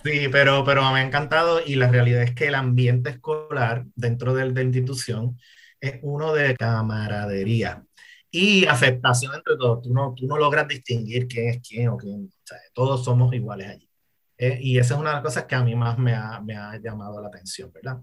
sí, 0.02 0.28
pero, 0.32 0.64
pero 0.64 0.90
me 0.90 1.00
ha 1.00 1.02
encantado 1.02 1.60
y 1.64 1.74
la 1.74 1.88
realidad 1.88 2.22
es 2.22 2.34
que 2.34 2.46
el 2.46 2.54
ambiente 2.54 3.10
escolar 3.10 3.84
dentro 3.94 4.32
de, 4.34 4.44
de 4.44 4.54
la 4.54 4.62
institución 4.62 5.38
es 5.80 5.98
uno 6.02 6.32
de 6.32 6.56
camaradería 6.56 7.84
y 8.30 8.66
aceptación 8.66 9.34
entre 9.34 9.56
todos. 9.56 9.82
Tú 9.82 9.92
no, 9.92 10.14
tú 10.16 10.26
no 10.26 10.38
logras 10.38 10.66
distinguir 10.66 11.28
quién 11.28 11.50
es 11.50 11.60
quién 11.66 11.88
o 11.88 11.96
quién, 11.96 12.24
o 12.24 12.46
sea, 12.46 12.58
todos 12.72 13.04
somos 13.04 13.32
iguales 13.34 13.68
allí. 13.68 13.88
Eh, 14.36 14.58
y 14.60 14.78
esa 14.78 14.94
es 14.94 15.00
una 15.00 15.10
de 15.10 15.16
las 15.16 15.24
cosas 15.24 15.44
que 15.44 15.54
a 15.54 15.62
mí 15.62 15.74
más 15.76 15.98
me 15.98 16.14
ha, 16.14 16.40
me 16.40 16.56
ha 16.56 16.76
llamado 16.78 17.20
la 17.20 17.28
atención, 17.28 17.70
¿verdad? 17.72 17.98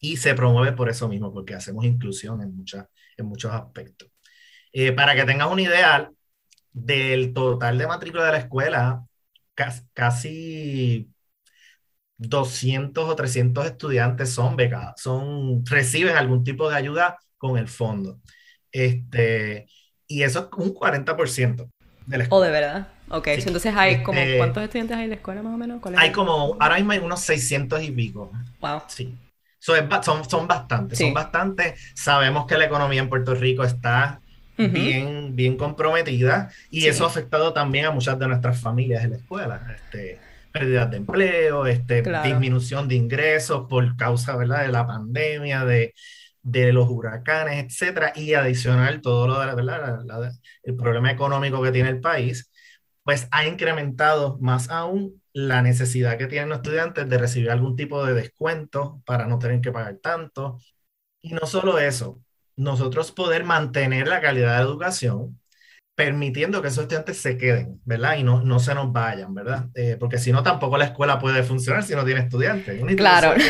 Y 0.00 0.16
se 0.16 0.34
promueve 0.34 0.72
por 0.76 0.88
eso 0.88 1.08
mismo, 1.08 1.32
porque 1.32 1.54
hacemos 1.54 1.84
inclusión 1.84 2.40
en, 2.42 2.56
mucha, 2.56 2.88
en 3.16 3.26
muchos 3.26 3.52
aspectos. 3.52 4.08
Eh, 4.72 4.92
para 4.92 5.14
que 5.14 5.24
tengas 5.24 5.50
una 5.50 5.62
idea, 5.62 6.10
del 6.72 7.32
total 7.32 7.78
de 7.78 7.86
matrícula 7.86 8.26
de 8.26 8.32
la 8.32 8.38
escuela, 8.38 9.04
casi, 9.94 11.10
200 12.16 13.08
o 13.08 13.16
300 13.16 13.66
estudiantes 13.66 14.30
son 14.30 14.56
becados, 14.56 14.94
son, 15.00 15.64
reciben 15.66 16.16
algún 16.16 16.44
tipo 16.44 16.68
de 16.68 16.76
ayuda 16.76 17.18
con 17.36 17.56
el 17.58 17.68
fondo. 17.68 18.20
Este, 18.72 19.66
y 20.06 20.22
eso 20.22 20.50
es 20.52 20.64
un 20.64 20.74
40% 20.74 21.68
de 22.06 22.18
la 22.18 22.24
¿O 22.24 22.26
escuela. 22.26 22.46
de 22.46 22.52
verdad? 22.52 22.88
Ok, 23.10 23.28
Sí. 23.36 23.42
entonces 23.46 23.74
hay 23.74 24.02
como... 24.02 24.18
Este- 24.18 24.38
¿Cuántos 24.38 24.62
estudiantes 24.62 24.96
hay 24.96 25.04
en 25.04 25.10
la 25.10 25.16
escuela 25.16 25.42
más 25.42 25.54
o 25.54 25.56
menos? 25.56 25.80
¿Cuál 25.80 25.94
es 25.94 26.00
Hay 26.00 26.08
el- 26.08 26.14
como, 26.14 26.56
ahora 26.60 26.76
mismo 26.76 26.92
hay 26.92 26.98
unos 26.98 27.20
600 27.20 27.82
y 27.82 27.90
pico. 27.90 28.30
Wow. 28.60 28.82
Sí. 28.88 29.14
So, 29.68 29.76
es 29.76 29.84
son, 30.02 30.24
son 30.28 30.48
bastantes, 30.48 30.96
Sí. 30.96 31.04
son 31.04 31.12
bastantes. 31.12 31.92
Sabemos 31.94 32.46
que 32.46 32.56
la 32.56 32.64
economía 32.64 33.02
en 33.02 33.10
Puerto 33.10 33.34
Rico 33.34 33.64
está 33.64 34.22
Ujú. 34.58 34.70
bien, 34.70 35.36
bien 35.36 35.58
comprometida 35.58 36.48
y 36.70 36.80
Sí. 36.80 36.88
eso 36.88 37.04
ha 37.04 37.08
afectado 37.08 37.52
también 37.52 37.84
a 37.84 37.90
muchas 37.90 38.18
de 38.18 38.28
nuestras 38.28 38.58
familias 38.62 39.04
en 39.04 39.10
la 39.10 39.16
escuela. 39.18 39.60
Este, 39.76 40.18
pérdidas 40.52 40.90
de 40.90 40.96
empleo, 40.96 41.66
este, 41.66 42.02
Claro. 42.02 42.26
disminución 42.26 42.88
de 42.88 42.94
ingresos 42.94 43.66
por 43.68 43.94
causa 43.96 44.36
¿verdad? 44.36 44.62
de 44.62 44.72
la 44.72 44.86
pandemia, 44.86 45.66
de, 45.66 45.92
de 46.42 46.72
los 46.72 46.88
huracanes, 46.88 47.62
etcétera, 47.66 48.14
y 48.16 48.32
adicional 48.32 49.02
todo 49.02 49.26
lo 49.28 49.38
de 49.38 49.46
la, 49.48 49.54
¿verdad? 49.54 50.02
La- 50.06 50.18
la- 50.18 50.32
el 50.62 50.76
problema 50.76 51.10
económico 51.10 51.60
que 51.62 51.72
tiene 51.72 51.90
el 51.90 52.00
país, 52.00 52.50
pues 53.04 53.28
ha 53.32 53.44
incrementado 53.44 54.38
más 54.40 54.70
aún 54.70 55.20
la 55.38 55.62
necesidad 55.62 56.18
que 56.18 56.26
tienen 56.26 56.48
los 56.48 56.58
estudiantes 56.58 57.08
de 57.08 57.16
recibir 57.18 57.50
algún 57.50 57.76
tipo 57.76 58.04
de 58.04 58.12
descuento 58.14 59.00
para 59.06 59.26
no 59.26 59.38
tener 59.38 59.60
que 59.60 59.70
pagar 59.70 59.96
tanto. 59.98 60.58
Y 61.20 61.32
no 61.32 61.46
solo 61.46 61.78
eso, 61.78 62.20
nosotros 62.56 63.12
poder 63.12 63.44
mantener 63.44 64.08
la 64.08 64.20
calidad 64.20 64.56
de 64.56 64.64
educación 64.64 65.40
permitiendo 65.98 66.62
que 66.62 66.68
esos 66.68 66.82
estudiantes 66.84 67.18
se 67.18 67.36
queden, 67.36 67.80
¿verdad? 67.84 68.18
Y 68.18 68.22
no, 68.22 68.40
no 68.40 68.60
se 68.60 68.72
nos 68.72 68.92
vayan, 68.92 69.34
¿verdad? 69.34 69.64
Eh, 69.74 69.96
porque 69.98 70.18
si 70.18 70.30
no, 70.30 70.44
tampoco 70.44 70.78
la 70.78 70.84
escuela 70.84 71.18
puede 71.18 71.42
funcionar 71.42 71.82
si 71.82 71.96
no 71.96 72.04
tiene 72.04 72.20
estudiantes. 72.20 72.80
Una 72.80 72.94
Claro. 72.94 73.34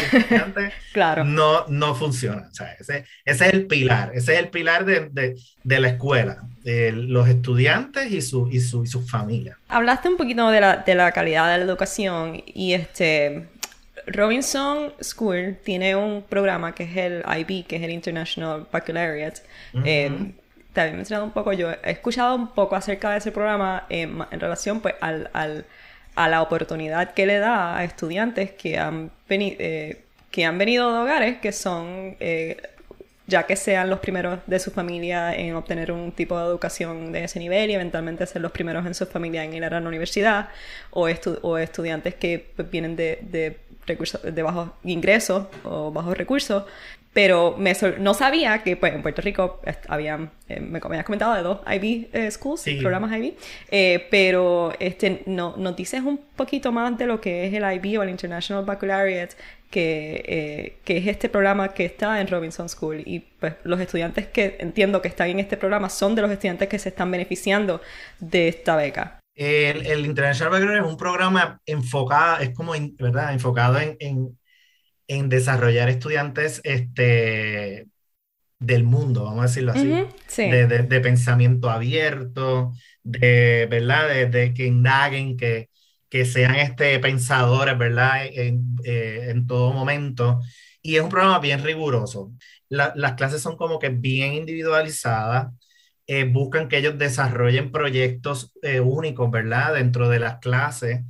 Claro. 0.94 1.24
no, 1.24 1.66
no 1.68 1.94
funciona. 1.94 2.48
O 2.50 2.54
sea, 2.54 2.72
ese, 2.72 3.04
ese 3.26 3.46
es 3.46 3.52
el 3.52 3.66
pilar, 3.66 4.12
ese 4.14 4.32
es 4.32 4.38
el 4.38 4.48
pilar 4.48 4.86
de, 4.86 5.10
de, 5.10 5.36
de 5.62 5.80
la 5.80 5.88
escuela, 5.88 6.42
de 6.64 6.90
los 6.90 7.28
estudiantes 7.28 8.10
y 8.10 8.22
su, 8.22 8.48
y 8.50 8.60
su, 8.60 8.82
y 8.82 8.86
sus 8.86 9.08
familias. 9.08 9.58
Hablaste 9.68 10.08
un 10.08 10.16
poquito 10.16 10.48
de 10.48 10.62
la, 10.62 10.78
de 10.78 10.94
la 10.94 11.12
calidad 11.12 11.52
de 11.52 11.58
la 11.58 11.64
educación 11.64 12.42
y 12.46 12.72
este 12.72 13.46
Robinson 14.06 14.94
School 15.02 15.58
tiene 15.62 15.94
un 15.94 16.22
programa 16.22 16.74
que 16.74 16.84
es 16.84 16.96
el 16.96 17.22
IB, 17.40 17.66
que 17.66 17.76
es 17.76 17.82
el 17.82 17.90
International 17.90 18.66
Baccalaureate. 18.72 19.42
Eh, 19.84 20.32
te 20.78 20.82
había 20.82 20.94
mencionado 20.94 21.24
un 21.26 21.32
poco, 21.32 21.52
yo 21.52 21.70
he 21.72 21.90
escuchado 21.90 22.36
un 22.36 22.46
poco 22.48 22.76
acerca 22.76 23.10
de 23.10 23.18
ese 23.18 23.32
programa 23.32 23.84
eh, 23.88 24.06
ma- 24.06 24.28
en 24.30 24.38
relación 24.38 24.80
pues 24.80 24.94
al, 25.00 25.28
al- 25.32 25.64
a 26.14 26.28
la 26.28 26.40
oportunidad 26.40 27.14
que 27.14 27.26
le 27.26 27.38
da 27.38 27.76
a 27.76 27.82
estudiantes 27.82 28.52
que 28.52 28.78
han, 28.78 29.10
veni- 29.28 29.56
eh, 29.58 30.02
que 30.30 30.44
han 30.44 30.56
venido 30.56 30.92
de 30.92 30.98
hogares 31.00 31.38
que 31.38 31.50
son 31.50 32.16
eh, 32.20 32.56
ya 33.26 33.42
que 33.42 33.56
sean 33.56 33.90
los 33.90 33.98
primeros 33.98 34.38
de 34.46 34.58
su 34.60 34.70
familia 34.70 35.34
en 35.34 35.54
obtener 35.56 35.90
un 35.90 36.12
tipo 36.12 36.38
de 36.38 36.46
educación 36.46 37.10
de 37.12 37.24
ese 37.24 37.38
nivel 37.40 37.70
y 37.70 37.74
eventualmente 37.74 38.24
ser 38.26 38.40
los 38.40 38.52
primeros 38.52 38.86
en 38.86 38.94
su 38.94 39.04
familia 39.06 39.42
en 39.44 39.52
ir 39.54 39.64
a 39.64 39.70
la 39.70 39.86
universidad, 39.86 40.48
o, 40.92 41.08
estu- 41.08 41.38
o 41.42 41.58
estudiantes 41.58 42.14
que 42.14 42.52
pues, 42.56 42.70
vienen 42.70 42.94
de, 42.96 43.18
de, 43.22 43.58
recursos, 43.86 44.22
de 44.22 44.42
bajos 44.42 44.70
ingresos 44.84 45.46
o 45.64 45.90
bajos 45.92 46.16
recursos. 46.16 46.64
Pero 47.18 47.56
me 47.58 47.74
no 47.98 48.14
sabía 48.14 48.62
que 48.62 48.76
pues, 48.76 48.94
en 48.94 49.02
Puerto 49.02 49.22
Rico 49.22 49.60
habían, 49.88 50.30
eh, 50.48 50.60
me, 50.60 50.78
me 50.78 50.86
habías 50.86 51.04
comentado 51.04 51.34
de 51.34 51.42
dos 51.42 51.58
IB 51.66 52.08
eh, 52.12 52.30
schools, 52.30 52.60
Sí. 52.60 52.76
programas 52.80 53.10
IB, 53.16 53.34
eh, 53.70 54.06
pero 54.08 54.72
este, 54.78 55.22
no, 55.26 55.54
nos 55.56 55.74
dices 55.74 56.02
un 56.02 56.18
poquito 56.36 56.70
más 56.70 56.96
de 56.96 57.06
lo 57.06 57.20
que 57.20 57.46
es 57.46 57.54
el 57.54 57.64
IB 57.64 57.98
o 57.98 58.02
el 58.04 58.10
International 58.10 58.64
Baccalaureate, 58.64 59.34
que, 59.70 60.22
eh, 60.26 60.76
que 60.84 60.98
es 60.98 61.06
este 61.08 61.28
programa 61.28 61.74
que 61.74 61.84
está 61.84 62.20
en 62.20 62.28
Robinson 62.28 62.68
School 62.68 63.02
y 63.04 63.20
pues 63.40 63.54
los 63.64 63.80
estudiantes 63.80 64.26
que 64.28 64.56
entiendo 64.60 65.02
que 65.02 65.08
están 65.08 65.28
en 65.30 65.40
este 65.40 65.56
programa 65.56 65.90
son 65.90 66.14
de 66.14 66.22
los 66.22 66.30
estudiantes 66.30 66.68
que 66.68 66.78
se 66.78 66.90
están 66.90 67.10
beneficiando 67.10 67.80
de 68.20 68.48
esta 68.48 68.76
beca. 68.76 69.18
El, 69.34 69.86
el 69.86 70.06
International 70.06 70.50
Baccalaureate 70.52 70.86
es 70.86 70.92
un 70.92 70.96
programa 70.98 71.60
enfocado, 71.66 72.38
es 72.42 72.54
como, 72.54 72.74
in- 72.74 72.96
¿verdad? 72.96 73.32
Enfocado 73.32 73.78
en, 73.78 73.96
en, 74.00 74.38
en 75.08 75.28
desarrollar 75.30 75.88
estudiantes 75.90 76.60
este, 76.64 77.88
del 78.58 78.84
mundo, 78.84 79.24
vamos 79.24 79.40
a 79.40 79.46
decirlo 79.48 79.72
así. 79.72 80.04
Sí. 80.26 80.42
de, 80.50 80.66
de- 80.66 80.82
de 80.84 81.00
pensamiento 81.00 81.70
abierto, 81.70 82.72
de, 83.02 83.66
¿verdad? 83.70 84.08
De, 84.08 84.26
de 84.26 84.54
que 84.54 84.66
indaguen, 84.66 85.36
que, 85.36 85.70
que 86.08 86.24
sean 86.24 86.54
este, 86.56 86.98
pensadores, 87.00 87.76
¿verdad? 87.78 88.26
En, 88.26 88.76
eh, 88.84 89.28
en 89.30 89.46
todo 89.46 89.72
momento. 89.72 90.40
Y 90.82 90.96
es 90.96 91.02
un 91.02 91.08
programa 91.10 91.38
bien 91.40 91.62
riguroso. 91.64 92.32
La- 92.68 92.92
las 92.96 93.14
clases 93.14 93.42
son 93.42 93.56
como 93.56 93.78
que 93.78 93.88
bien 93.90 94.34
individualizadas, 94.34 95.52
eh, 96.06 96.24
buscan 96.24 96.68
que 96.68 96.78
ellos 96.78 96.98
desarrollen 96.98 97.70
proyectos 97.72 98.52
eh, 98.62 98.80
únicos, 98.80 99.30
¿verdad? 99.30 99.74
Dentro 99.74 100.08
de 100.08 100.20
las 100.20 100.38
clases. 100.38 101.00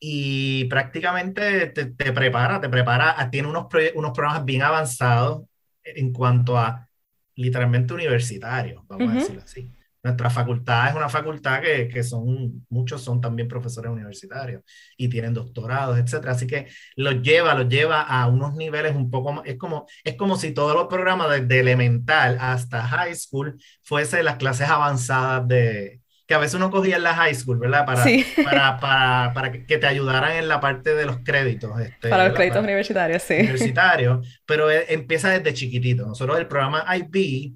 Y 0.00 0.64
prácticamente 0.66 1.68
te, 1.68 1.86
te 1.86 2.12
prepara, 2.12 2.60
te 2.60 2.68
prepara, 2.70 3.20
a- 3.20 3.30
tiene 3.30 3.48
unos, 3.48 3.66
unos 3.94 4.12
programas 4.12 4.44
bien 4.44 4.62
avanzados 4.62 5.42
en 5.84 6.12
cuanto 6.12 6.58
a 6.58 6.88
literalmente 7.36 7.94
universitarios, 7.94 8.82
vamos 8.88 9.10
Ujú. 9.10 9.12
a 9.12 9.14
decirlo 9.16 9.42
así. 9.42 9.72
Nuestra 10.02 10.30
facultad 10.30 10.88
es 10.88 10.94
una 10.94 11.10
facultad 11.10 11.60
que, 11.60 11.86
que 11.88 12.02
son, 12.02 12.64
muchos 12.70 13.02
son 13.02 13.20
también 13.20 13.48
profesores 13.48 13.90
universitarios 13.92 14.62
y 14.96 15.08
tienen 15.10 15.34
doctorados, 15.34 15.98
etcétera. 15.98 16.32
Así 16.32 16.46
que 16.46 16.68
los 16.96 17.20
lleva, 17.22 17.54
los 17.54 17.68
lleva 17.68 18.00
a 18.02 18.26
unos 18.26 18.54
niveles 18.54 18.94
un 18.96 19.10
poco 19.10 19.32
más, 19.32 19.44
es 19.46 19.58
como, 19.58 19.86
es 20.04 20.16
como 20.16 20.36
si 20.36 20.52
todos 20.52 20.74
los 20.74 20.86
programas 20.88 21.30
desde 21.30 21.60
elemental 21.60 22.38
hasta 22.40 22.82
high 22.86 23.14
school 23.14 23.60
fuese 23.82 24.22
las 24.22 24.36
clases 24.36 24.68
avanzadas 24.70 25.46
de, 25.48 25.99
que 26.30 26.34
a 26.36 26.38
veces 26.38 26.54
uno 26.54 26.70
cogía 26.70 26.94
en 26.94 27.02
la 27.02 27.12
high 27.16 27.34
school, 27.34 27.58
¿verdad? 27.58 27.84
Para, 27.84 28.04
Sí. 28.04 28.24
para, 28.44 28.78
para, 28.78 29.32
para 29.34 29.50
que 29.50 29.78
te 29.78 29.86
ayudaran 29.88 30.36
en 30.36 30.46
la 30.46 30.60
parte 30.60 30.94
de 30.94 31.04
los 31.04 31.18
créditos. 31.24 31.72
este, 31.80 32.08
Para 32.08 32.18
los 32.22 32.24
¿verdad? 32.26 32.34
créditos 32.36 32.54
Para- 32.58 32.66
universitarios, 32.68 33.22
sí. 33.24 33.34
universitario, 33.34 34.22
pero 34.46 34.70
e- 34.70 34.94
empieza 34.94 35.30
desde 35.30 35.52
chiquitito. 35.54 36.06
Nosotros 36.06 36.38
el 36.38 36.46
programa 36.46 36.84
IB 36.96 37.52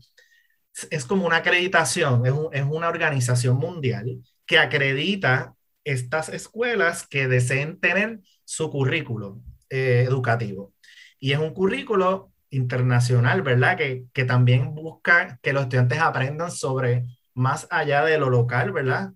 es- 0.74 0.88
es 0.90 1.04
como 1.04 1.24
una 1.24 1.36
acreditación, 1.36 2.26
es, 2.26 2.32
un- 2.32 2.48
es 2.52 2.64
una 2.68 2.88
organización 2.88 3.58
mundial 3.58 4.18
que 4.44 4.58
acredita 4.58 5.54
estas 5.84 6.28
escuelas 6.30 7.06
que 7.06 7.28
deseen 7.28 7.78
tener 7.78 8.18
su 8.44 8.70
currículo 8.72 9.38
eh, 9.70 10.04
educativo. 10.08 10.72
Y 11.20 11.30
es 11.32 11.38
un 11.38 11.54
currículo 11.54 12.32
internacional, 12.50 13.42
¿verdad? 13.42 13.76
Que, 13.76 14.06
que 14.12 14.24
también 14.24 14.74
busca 14.74 15.38
que 15.42 15.52
los 15.52 15.62
estudiantes 15.62 16.00
aprendan 16.00 16.50
sobre 16.50 17.04
más 17.34 17.66
allá 17.70 18.04
de 18.04 18.18
lo 18.18 18.30
local, 18.30 18.72
¿verdad? 18.72 19.12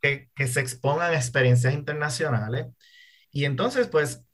Que, 0.00 0.30
que 0.34 0.46
se 0.46 0.60
expongan 0.60 1.14
experiencias 1.14 1.74
internacionales. 1.74 2.66
Y 3.30 3.44
entonces, 3.44 3.86
pues, 3.86 4.24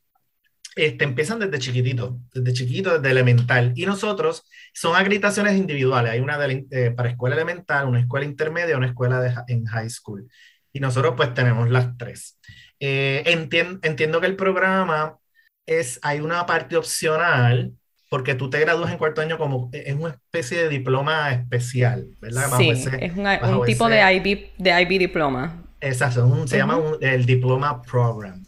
este, 0.77 1.05
empiezan 1.05 1.39
desde 1.39 1.59
chiquitito, 1.59 2.19
desde 2.33 2.53
chiquito, 2.53 2.99
desde 2.99 3.11
elemental. 3.11 3.73
Y 3.75 3.87
nosotros 3.87 4.45
son 4.75 4.95
acreditaciones 4.95 5.57
individuales. 5.57 6.13
Hay 6.13 6.21
una 6.21 6.39
de 6.39 6.67
eh, 6.71 6.91
para 6.91 7.11
escuela 7.11 7.35
elemental, 7.35 7.89
una 7.89 8.01
escuela 8.01 8.27
intermedia, 8.27 8.77
una 8.77 8.89
escuela 8.89 9.21
de, 9.21 9.35
en 9.49 9.65
high 9.65 9.91
school. 9.91 10.29
Y 10.73 10.81
nosotros 10.81 11.15
pues 11.17 11.33
tenemos 11.35 11.71
las 11.71 11.97
tres. 11.97 12.39
Eh, 12.79 13.25
entien- 13.27 13.81
entiendo 13.83 14.21
que 14.21 14.27
el 14.27 14.37
programa 14.37 15.17
es, 15.65 15.99
hay 16.03 16.21
una 16.21 16.45
parte 16.45 16.77
opcional 16.77 17.73
porque 18.09 18.35
tú 18.35 18.49
te 18.51 18.61
gradúas 18.61 18.93
en 18.93 18.99
cuarto 18.99 19.21
año 19.21 19.37
como, 19.39 19.69
es 19.73 19.95
una 19.95 20.11
especie 20.15 20.63
de 20.63 20.69
diploma 20.69 21.33
especial, 21.33 22.09
¿verdad? 22.21 22.51
Bajo 22.51 22.63
Sí, 22.63 22.71
ese- 22.71 23.05
es 23.05 23.17
una- 23.17 23.41
un 23.59 23.65
tipo 23.67 23.89
ese- 23.89 23.97
de 23.97 24.15
IB, 24.15 24.53
de 24.59 24.83
IB 24.83 24.99
diploma. 24.99 25.63
Exacto, 25.81 26.27
un- 26.27 26.47
se 26.49 26.57
llama 26.57 26.77
un- 26.77 26.97
el 27.01 27.27
Diploma 27.27 27.83
Program. 27.83 28.43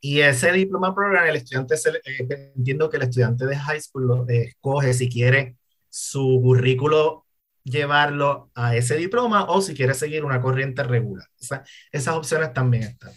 Y 0.00 0.20
ese 0.20 0.52
Diploma 0.52 0.94
Program, 0.94 1.26
el 1.26 1.36
estudiante, 1.36 1.76
se 1.76 1.90
eh, 1.90 2.52
entiendo 2.56 2.88
que 2.88 2.96
el 2.96 3.02
estudiante 3.02 3.44
de 3.46 3.56
high 3.56 3.80
school 3.80 4.06
lo, 4.06 4.28
eh, 4.28 4.42
escoge 4.44 4.94
si 4.94 5.08
quiere 5.10 5.56
su 5.90 6.40
currículo 6.42 7.26
llevarlo 7.64 8.50
a 8.54 8.74
ese 8.76 8.96
diploma 8.96 9.44
o 9.48 9.60
si 9.60 9.74
quiere 9.74 9.92
seguir 9.94 10.24
una 10.24 10.40
corriente 10.40 10.82
regular. 10.82 11.26
Esa- 11.38 11.62
esas 11.92 12.14
opciones 12.14 12.52
también 12.54 12.84
están. 12.84 13.12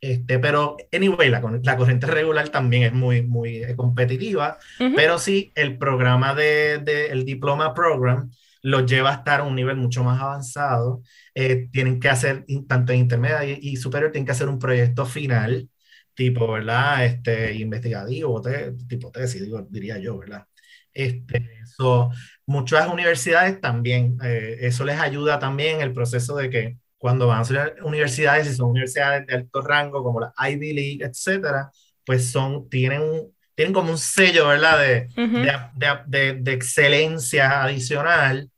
Este, 0.00 0.38
pero, 0.38 0.76
anyway, 0.92 1.30
la, 1.30 1.40
la 1.62 1.76
corriente 1.76 2.06
regular 2.06 2.48
también 2.50 2.82
es 2.84 2.92
muy, 2.92 3.22
muy 3.22 3.56
eh, 3.64 3.74
competitiva, 3.76 4.58
Ujú. 4.80 4.94
pero 4.94 5.18
sí, 5.18 5.52
el 5.54 5.78
programa 5.78 6.34
de, 6.34 6.78
de- 6.78 7.06
el 7.08 7.24
Diploma 7.24 7.74
Program 7.74 8.30
los 8.62 8.84
lleva 8.86 9.10
a 9.10 9.14
estar 9.14 9.40
a 9.40 9.44
un 9.44 9.54
nivel 9.54 9.76
mucho 9.76 10.02
más 10.04 10.20
avanzado. 10.20 11.02
Eh, 11.34 11.68
tienen 11.72 12.00
que 12.00 12.08
hacer, 12.08 12.44
tanto 12.68 12.92
en 12.92 13.00
intermedia 13.00 13.44
y, 13.44 13.58
y 13.62 13.76
superior, 13.76 14.12
tienen 14.12 14.26
que 14.26 14.32
hacer 14.32 14.48
un 14.48 14.58
proyecto 14.58 15.06
final, 15.06 15.68
tipo, 16.14 16.50
¿verdad? 16.52 17.04
Este, 17.04 17.54
investigativo, 17.54 18.40
te- 18.40 18.72
tipo 18.88 19.10
tesis, 19.10 19.42
digo, 19.42 19.66
diría 19.70 19.98
yo, 19.98 20.18
¿verdad? 20.18 20.46
Este, 20.92 21.48
so, 21.76 22.10
muchas 22.46 22.88
universidades 22.88 23.60
también, 23.60 24.16
eh, 24.22 24.56
eso 24.60 24.84
les 24.84 24.98
ayuda 24.98 25.38
también 25.38 25.76
en 25.76 25.82
el 25.82 25.92
proceso 25.92 26.36
de 26.36 26.50
que 26.50 26.78
cuando 27.06 27.26
van 27.28 27.40
a 27.40 27.44
ser 27.44 27.76
universidades, 27.84 28.48
y 28.48 28.54
son 28.54 28.70
universidades 28.70 29.26
de 29.26 29.34
alto 29.34 29.60
rango 29.62 30.02
como 30.02 30.20
la 30.20 30.32
Ivy 30.50 30.72
League, 30.74 31.04
etcétera, 31.04 31.70
pues 32.04 32.30
son, 32.30 32.68
tienen, 32.68 33.02
un- 33.02 33.32
tienen 33.54 33.72
como 33.74 33.90
un 33.92 33.98
sello, 33.98 34.48
¿verdad? 34.48 34.76
De, 34.80 35.08
Ujú. 35.24 35.36
de, 35.46 35.52
de- 35.82 36.02
de- 36.06 36.34
de 36.42 36.52
excelencia 36.52 37.62
adicional 37.62 38.50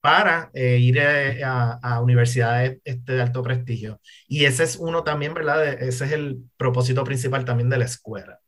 para 0.00 0.50
eh, 0.54 0.78
ir 0.78 0.96
eh, 0.98 1.44
a, 1.44 1.78
a 1.82 2.00
universidades 2.02 2.78
este, 2.84 3.12
de 3.14 3.22
alto 3.22 3.42
prestigio. 3.42 4.00
Y 4.26 4.46
ese 4.46 4.64
es 4.64 4.76
uno 4.76 5.04
también, 5.04 5.34
¿verdad? 5.34 5.62
Ese 5.82 6.04
es 6.06 6.12
el 6.12 6.38
propósito 6.56 7.04
principal 7.04 7.44
también 7.44 7.68
de 7.70 7.78
la 7.78 7.84
escuela. 7.84 8.38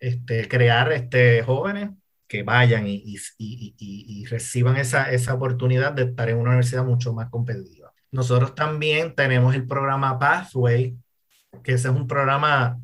Este, 0.00 0.46
crear 0.48 0.92
este, 0.92 1.42
jóvenes 1.42 1.90
que 2.28 2.42
vayan 2.42 2.86
y, 2.86 2.96
y- 2.96 3.16
y- 3.38 3.74
y- 3.78 4.04
y 4.22 4.26
reciban 4.26 4.76
esa, 4.76 5.10
esa 5.10 5.32
oportunidad 5.34 5.92
de 5.92 6.02
estar 6.04 6.28
en 6.28 6.36
una 6.36 6.50
universidad 6.50 6.84
mucho 6.84 7.12
más 7.14 7.30
competitiva. 7.30 7.77
Nosotros 8.10 8.54
también 8.54 9.14
tenemos 9.14 9.54
el 9.54 9.66
programa 9.66 10.18
Pathway, 10.18 10.96
que 11.62 11.72
ese 11.72 11.88
es 11.88 11.94
un 11.94 12.06
programa 12.06 12.78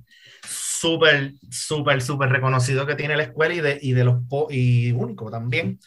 súper, 0.46 1.32
súper, 1.50 2.02
súper 2.02 2.30
reconocido 2.30 2.86
que 2.86 2.94
tiene 2.94 3.16
la 3.16 3.22
escuela 3.24 3.54
y 3.54 3.60
de, 3.60 3.78
y 3.80 3.92
de 3.92 4.04
los 4.04 4.22
po- 4.28 4.48
y 4.50 4.92
único 4.92 5.30
también. 5.30 5.78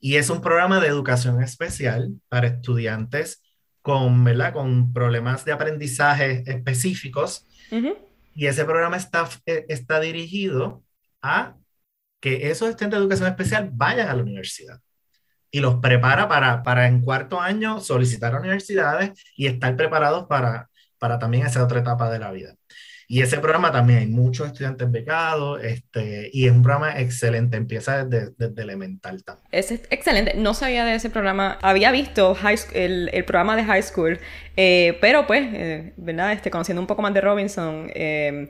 Y 0.00 0.16
es 0.16 0.30
un 0.30 0.40
programa 0.40 0.80
de 0.80 0.88
educación 0.88 1.42
especial 1.42 2.10
para 2.28 2.48
estudiantes 2.48 3.42
con, 3.80 4.24
¿verdad? 4.24 4.52
con 4.52 4.92
problemas 4.92 5.44
de 5.44 5.52
aprendizaje 5.52 6.42
específicos. 6.46 7.46
Y 8.34 8.46
ese 8.46 8.64
programa 8.64 8.96
está, 8.96 9.28
eh, 9.46 9.64
está 9.68 10.00
dirigido 10.00 10.82
a 11.22 11.54
que 12.20 12.50
esos 12.50 12.68
estudiantes 12.68 12.98
de 12.98 13.02
educación 13.04 13.28
especial 13.28 13.70
vayan 13.72 14.08
a 14.08 14.14
la 14.14 14.22
universidad. 14.22 14.80
Y 15.52 15.60
los 15.60 15.76
prepara 15.76 16.28
para, 16.28 16.64
para 16.64 16.88
en 16.88 17.00
cuarto 17.00 17.40
año 17.40 17.78
solicitar 17.78 18.34
a 18.34 18.40
universidades 18.40 19.12
y 19.36 19.46
estar 19.46 19.76
preparados 19.76 20.26
para, 20.26 20.68
para 20.98 21.20
también 21.20 21.46
esa 21.46 21.62
otra 21.62 21.78
etapa 21.78 22.10
de 22.10 22.18
la 22.18 22.32
vida. 22.32 22.54
Y 23.06 23.20
ese 23.20 23.36
programa 23.40 23.70
también 23.70 23.98
hay 23.98 24.06
muchos 24.06 24.46
estudiantes 24.46 24.90
becados 24.90 25.62
este, 25.62 26.30
y 26.32 26.46
es 26.46 26.52
un 26.52 26.62
programa 26.62 26.98
excelente, 26.98 27.58
empieza 27.58 28.06
desde, 28.06 28.32
desde 28.38 28.62
elemental 28.62 29.22
también. 29.22 29.46
Es 29.52 29.70
excelente. 29.70 30.32
No 30.34 30.54
sabía 30.54 30.86
de 30.86 30.94
ese 30.94 31.10
programa. 31.10 31.58
Había 31.60 31.92
visto 31.92 32.34
high 32.34 32.58
el, 32.72 33.10
el 33.12 33.24
programa 33.26 33.54
de 33.54 33.64
high 33.64 33.82
school, 33.82 34.18
eh, 34.56 34.96
pero 35.02 35.26
pues, 35.26 35.42
eh, 35.52 35.92
¿verdad? 35.98 36.32
Este, 36.32 36.50
conociendo 36.50 36.80
un 36.80 36.86
poco 36.86 37.02
más 37.02 37.12
de 37.12 37.20
Robinson, 37.20 37.90
eh, 37.94 38.48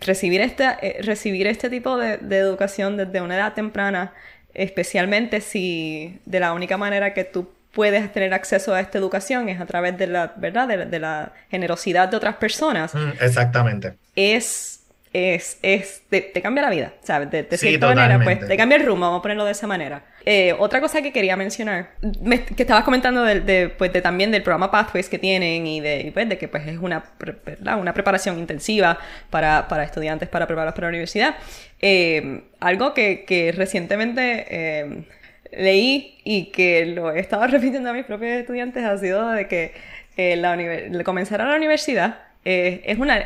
recibir, 0.00 0.40
esta, 0.40 0.78
eh, 0.80 1.02
recibir 1.02 1.46
este 1.46 1.68
tipo 1.68 1.98
de 1.98 2.38
educación 2.38 2.96
desde 2.96 3.20
una 3.20 3.36
edad 3.36 3.52
temprana, 3.52 4.14
especialmente 4.54 5.40
si 5.40 6.18
de 6.26 6.40
la 6.40 6.52
única 6.52 6.76
manera 6.76 7.14
que 7.14 7.24
tú 7.24 7.50
puedes 7.72 8.12
tener 8.12 8.34
acceso 8.34 8.74
a 8.74 8.80
esta 8.80 8.98
educación 8.98 9.48
es 9.48 9.60
a 9.60 9.66
través 9.66 9.96
de 9.96 10.06
la, 10.08 10.32
¿verdad? 10.36 10.66
De, 10.68 10.76
la- 10.76 10.84
de 10.86 10.98
la 10.98 11.32
generosidad 11.50 12.08
de 12.08 12.16
otras 12.16 12.36
personas, 12.36 12.94
Mm, 12.94 13.10
exactamente. 13.20 13.94
es, 14.16 14.80
es, 15.12 15.58
es, 15.62 16.02
te, 16.08 16.20
te 16.20 16.42
cambia 16.42 16.62
la 16.64 16.70
vida, 16.70 16.92
¿sabes? 17.02 17.30
De, 17.30 17.42
de 17.44 17.56
Sí, 17.56 17.68
cierta 17.68 17.86
manera, 17.88 18.14
pues, 18.16 18.18
totalmente. 18.18 18.46
te 18.46 18.56
cambia 18.56 18.76
el 18.78 18.86
rumbo, 18.86 19.06
vamos 19.06 19.18
a 19.20 19.22
ponerlo 19.22 19.44
de 19.44 19.52
esa 19.52 19.66
manera. 19.66 20.04
Eh, 20.26 20.54
otra 20.58 20.80
cosa 20.80 21.00
que 21.00 21.12
quería 21.12 21.36
mencionar, 21.36 21.90
me- 22.20 22.44
que 22.44 22.62
estabas 22.62 22.84
comentando 22.84 23.22
de, 23.24 23.68
pues, 23.76 23.92
de 23.92 24.02
también 24.02 24.30
del 24.30 24.42
programa 24.42 24.70
Pathways 24.70 25.08
que 25.08 25.18
tienen 25.18 25.66
y 25.66 25.80
de, 25.80 26.00
y, 26.02 26.10
pues, 26.10 26.28
de 26.28 26.38
que 26.38 26.46
pues, 26.48 26.66
es 26.66 26.78
una, 26.78 27.02
¿verdad? 27.44 27.78
una 27.80 27.94
preparación 27.94 28.38
intensiva 28.38 28.98
para, 29.30 29.66
para 29.68 29.82
estudiantes 29.84 30.28
para 30.28 30.46
prepararlos 30.46 30.74
para 30.74 30.86
la 30.88 30.90
universidad. 30.90 31.36
Eh, 31.82 32.42
algo 32.60 32.92
que, 32.94 33.24
que 33.24 33.52
recientemente 33.52 34.46
eh, 34.50 35.04
leí 35.52 36.18
y 36.24 36.46
que 36.46 36.86
lo 36.86 37.12
he 37.12 37.20
estado 37.20 37.46
repitiendo 37.46 37.90
a 37.90 37.92
mis 37.92 38.04
propios 38.04 38.32
estudiantes 38.32 38.84
ha 38.84 38.96
sido 38.98 39.30
de 39.30 39.48
que 39.48 39.72
eh, 40.16 40.36
la 40.36 41.04
comenzar 41.04 41.40
a 41.40 41.46
la 41.46 41.56
universidad 41.56 42.18
eh, 42.44 42.82
es 42.84 42.98
una... 42.98 43.24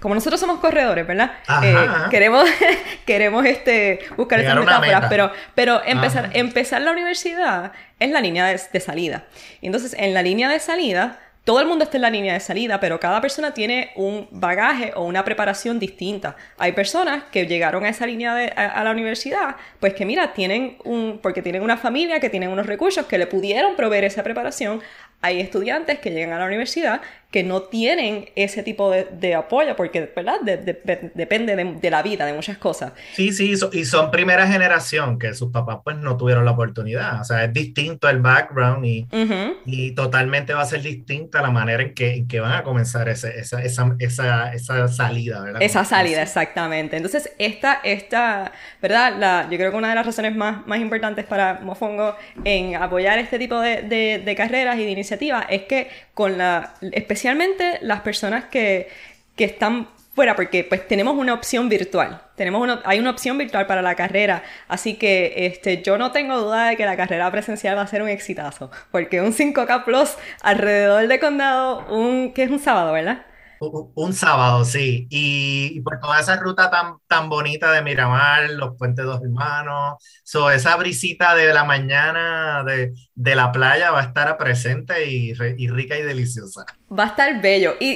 Como 0.00 0.14
nosotros 0.16 0.38
somos 0.40 0.58
corredores, 0.58 1.06
¿verdad? 1.06 1.32
Ajá, 1.46 1.66
Eh, 1.66 1.74
ajá. 1.74 2.10
queremos 2.10 2.44
queremos 3.06 3.46
este, 3.46 4.00
buscar 4.16 4.40
una 4.40 4.54
metáforas, 4.80 5.06
pero, 5.08 5.30
pero 5.54 5.80
empezar, 5.86 6.26
Ajá. 6.26 6.34
empezar 6.34 6.82
la 6.82 6.92
universidad 6.92 7.72
es 8.00 8.10
la 8.10 8.20
línea 8.20 8.44
de, 8.46 8.60
de 8.70 8.80
salida. 8.80 9.24
Y 9.62 9.66
entonces, 9.66 9.94
en 9.98 10.12
la 10.12 10.20
línea 10.22 10.50
de 10.50 10.58
salida, 10.58 11.20
todo 11.44 11.60
el 11.60 11.66
mundo 11.66 11.84
está 11.84 11.98
en 11.98 12.02
la 12.02 12.10
línea 12.10 12.32
de 12.32 12.40
salida, 12.40 12.80
pero 12.80 12.98
cada 12.98 13.20
persona 13.20 13.52
tiene 13.52 13.90
un 13.96 14.26
bagaje 14.30 14.92
o 14.96 15.04
una 15.04 15.24
preparación 15.24 15.78
distinta. 15.78 16.36
Hay 16.56 16.72
personas 16.72 17.24
que 17.24 17.46
llegaron 17.46 17.84
a 17.84 17.90
esa 17.90 18.06
línea 18.06 18.34
de, 18.34 18.52
a, 18.56 18.66
a 18.66 18.82
la 18.84 18.90
universidad, 18.90 19.56
pues 19.78 19.92
que 19.92 20.06
mira, 20.06 20.32
tienen 20.32 20.78
un, 20.84 21.20
porque 21.22 21.42
tienen 21.42 21.62
una 21.62 21.76
familia, 21.76 22.18
que 22.18 22.30
tienen 22.30 22.48
unos 22.48 22.66
recursos 22.66 23.04
que 23.06 23.18
le 23.18 23.26
pudieron 23.26 23.76
proveer 23.76 24.04
esa 24.04 24.22
preparación. 24.22 24.80
Hay 25.20 25.40
estudiantes 25.40 25.98
que 25.98 26.10
llegan 26.10 26.32
a 26.32 26.38
la 26.38 26.46
universidad 26.46 27.02
que 27.34 27.42
no 27.42 27.62
tienen 27.62 28.28
ese 28.36 28.62
tipo 28.62 28.92
de, 28.92 29.08
de 29.10 29.34
apoyo, 29.34 29.74
porque, 29.74 30.08
¿verdad? 30.14 30.40
De- 30.42 30.56
de- 30.56 30.80
de- 30.84 31.10
depende 31.16 31.56
de, 31.56 31.90
la 31.90 32.00
vida, 32.00 32.26
de 32.26 32.32
muchas 32.32 32.58
cosas. 32.58 32.92
Sí, 33.14 33.32
sí, 33.32 33.56
so- 33.56 33.70
y 33.72 33.84
son 33.86 34.12
primera 34.12 34.46
generación 34.46 35.18
que 35.18 35.34
sus 35.34 35.50
papás 35.50 35.78
pues 35.82 35.96
no 35.96 36.16
tuvieron 36.16 36.44
la 36.44 36.52
oportunidad. 36.52 37.20
O 37.20 37.24
sea, 37.24 37.42
es 37.42 37.52
distinto 37.52 38.08
el 38.08 38.20
background 38.20 38.84
y, 38.86 39.90
totalmente 39.96 40.54
va 40.54 40.62
a 40.62 40.64
ser 40.64 40.82
distinta 40.82 41.42
la 41.42 41.50
manera 41.50 41.82
en 41.82 41.92
que, 41.92 42.14
en 42.14 42.28
que 42.28 42.38
van 42.38 42.52
a 42.52 42.62
comenzar 42.62 43.08
ese- 43.08 43.36
esa, 43.36 43.60
esa, 43.64 43.96
esa, 43.98 44.52
esa 44.52 44.86
salida, 44.86 45.40
¿verdad? 45.40 45.60
Esa 45.60 45.84
salida, 45.84 46.22
exactamente. 46.22 46.96
Entonces, 46.96 47.32
esta, 47.38 47.80
esta, 47.82 48.52
¿verdad? 48.80 49.16
La, 49.18 49.48
yo 49.50 49.58
creo 49.58 49.72
que 49.72 49.76
una 49.76 49.88
de 49.88 49.96
las 49.96 50.06
razones 50.06 50.36
más, 50.36 50.64
más 50.68 50.78
importantes 50.78 51.24
para 51.24 51.54
Mofongo 51.64 52.14
en 52.44 52.76
apoyar 52.76 53.18
este 53.18 53.40
tipo 53.40 53.58
de, 53.58 54.34
carreras 54.36 54.78
y 54.78 54.84
de 54.84 54.90
iniciativas 54.92 55.46
es 55.48 55.62
que 55.62 55.88
con 56.14 56.38
la, 56.38 56.74
especialmente 57.24 57.78
las 57.80 58.02
personas 58.02 58.44
que, 58.44 58.88
que 59.34 59.44
están 59.44 59.88
fuera, 60.14 60.36
porque 60.36 60.62
pues 60.62 60.86
tenemos 60.86 61.16
una 61.16 61.32
opción 61.32 61.70
virtual. 61.70 62.20
Tenemos 62.36 62.60
una, 62.60 62.82
hay 62.84 62.98
una 62.98 63.10
opción 63.10 63.38
virtual 63.38 63.66
para 63.66 63.80
la 63.80 63.94
carrera, 63.94 64.42
así 64.68 64.96
que 64.98 65.32
este, 65.46 65.82
yo 65.82 65.96
no 65.96 66.12
tengo 66.12 66.38
duda 66.38 66.68
de 66.68 66.76
que 66.76 66.84
la 66.84 66.98
carrera 66.98 67.30
presencial 67.30 67.78
va 67.78 67.82
a 67.82 67.86
ser 67.86 68.02
un 68.02 68.10
exitazo, 68.10 68.70
porque 68.90 69.22
un 69.22 69.32
5K 69.32 69.84
Plus 69.84 70.16
alrededor 70.42 71.08
de 71.08 71.18
condado, 71.18 71.86
un, 71.88 72.34
que 72.34 72.42
es 72.42 72.50
un 72.50 72.58
sábado, 72.58 72.92
¿verdad? 72.92 73.24
Un, 73.60 73.92
un 73.94 74.12
sábado, 74.12 74.64
sí. 74.64 75.06
Y, 75.10 75.72
y 75.74 75.80
por 75.80 76.00
toda 76.00 76.20
esa 76.20 76.36
ruta 76.36 76.70
tan, 76.70 76.96
tan 77.08 77.28
bonita 77.28 77.72
de 77.72 77.82
Miramar, 77.82 78.50
los 78.50 78.76
Puentes 78.76 79.04
Dos 79.04 79.22
Hermanos, 79.22 79.94
so, 80.24 80.50
esa 80.50 80.76
brisita 80.76 81.34
de 81.34 81.52
la 81.54 81.64
mañana 81.64 82.64
de, 82.64 82.92
de 83.14 83.34
la 83.34 83.52
playa 83.52 83.90
va 83.90 84.00
a 84.00 84.04
estar 84.04 84.36
presente 84.36 85.06
y, 85.06 85.32
y 85.56 85.68
rica 85.68 85.98
y 85.98 86.02
deliciosa. 86.02 86.64
Va 86.96 87.04
a 87.04 87.06
estar 87.08 87.40
bello. 87.40 87.74
Y, 87.80 87.92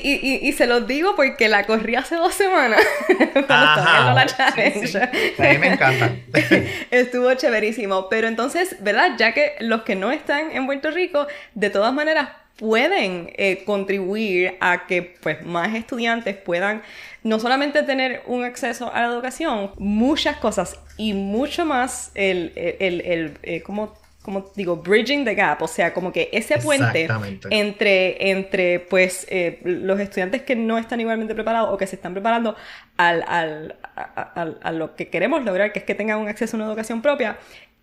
y, 0.49 0.53
se 0.53 0.67
los 0.67 0.87
digo 0.87 1.15
porque 1.15 1.49
la 1.49 1.67
corrí 1.67 1.95
hace 1.95 2.17
dos 2.17 2.35
semanas. 2.35 2.81
Ajá, 3.49 4.13
la 4.15 4.29
sí, 4.73 4.87
sí. 4.89 4.99
A 4.99 5.53
mí 5.53 5.59
me 5.59 5.75
encanta. 5.75 6.17
Estuvo 6.91 7.33
chéverísimo. 7.35 8.09
Pero 8.09 8.27
entonces, 8.27 8.77
¿verdad? 8.81 9.13
Ya 9.17 9.33
que 9.35 9.53
los 9.61 9.83
que 9.83 9.95
no 9.95 10.11
están 10.11 10.51
en 10.51 10.67
Puerto 10.67 10.91
Rico, 10.91 11.27
de 11.55 11.71
todas 11.71 11.93
maneras 11.93 12.31
pueden 12.59 13.31
eh, 13.37 13.63
contribuir 13.65 14.57
a 14.61 14.87
que 14.87 15.03
pues 15.23 15.45
más 15.47 15.75
estudiantes 15.77 16.37
puedan 16.37 16.83
no 17.23 17.39
solamente 17.41 17.83
tener 17.85 18.23
un 18.27 18.45
acceso 18.45 18.93
a 18.93 19.03
la 19.03 19.07
educación, 19.09 19.73
muchas 19.79 20.39
cosas 20.39 20.81
y 20.97 21.15
mucho 21.15 21.65
más 21.65 22.11
el, 22.15 22.53
el, 22.57 22.77
el, 22.81 23.01
el, 23.03 23.39
eh, 23.45 23.63
¿cómo, 23.63 23.95
cómo 24.23 24.51
digo? 24.57 24.77
Bridging 24.77 25.25
the 25.25 25.35
gap, 25.35 25.63
o 25.63 25.69
sea, 25.69 25.95
como 25.95 26.13
que 26.13 26.31
ese 26.33 26.59
puente 26.59 27.07
entre, 27.51 28.31
entre 28.31 28.81
pues, 28.81 29.27
eh, 29.31 29.61
los 29.65 30.01
estudiantes 30.01 30.43
que 30.43 30.57
no 30.57 30.79
están 30.79 31.01
igualmente 31.01 31.35
preparados 31.35 31.71
o 31.73 31.77
que 31.79 31.87
se 31.87 31.97
están 31.97 32.13
preparando 32.13 32.57
al, 32.97 33.25
al- 33.29 33.77
a, 33.95 34.03
a- 34.43 34.55
a 34.63 34.73
lo 34.73 34.97
que 34.97 35.09
queremos 35.09 35.45
lograr, 35.45 35.73
que 35.73 35.81
es 35.81 35.85
que 35.85 35.95
tengan 35.95 36.19
un 36.19 36.29
acceso 36.29 36.57
a 36.57 36.61
una 36.61 36.67
educación 36.69 37.03
propia, 37.03 37.39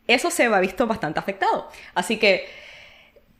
eso 0.08 0.30
se 0.30 0.48
va 0.48 0.60
visto 0.60 0.86
bastante 0.88 1.20
afectado. 1.20 1.70
Así 1.96 2.18
que 2.18 2.46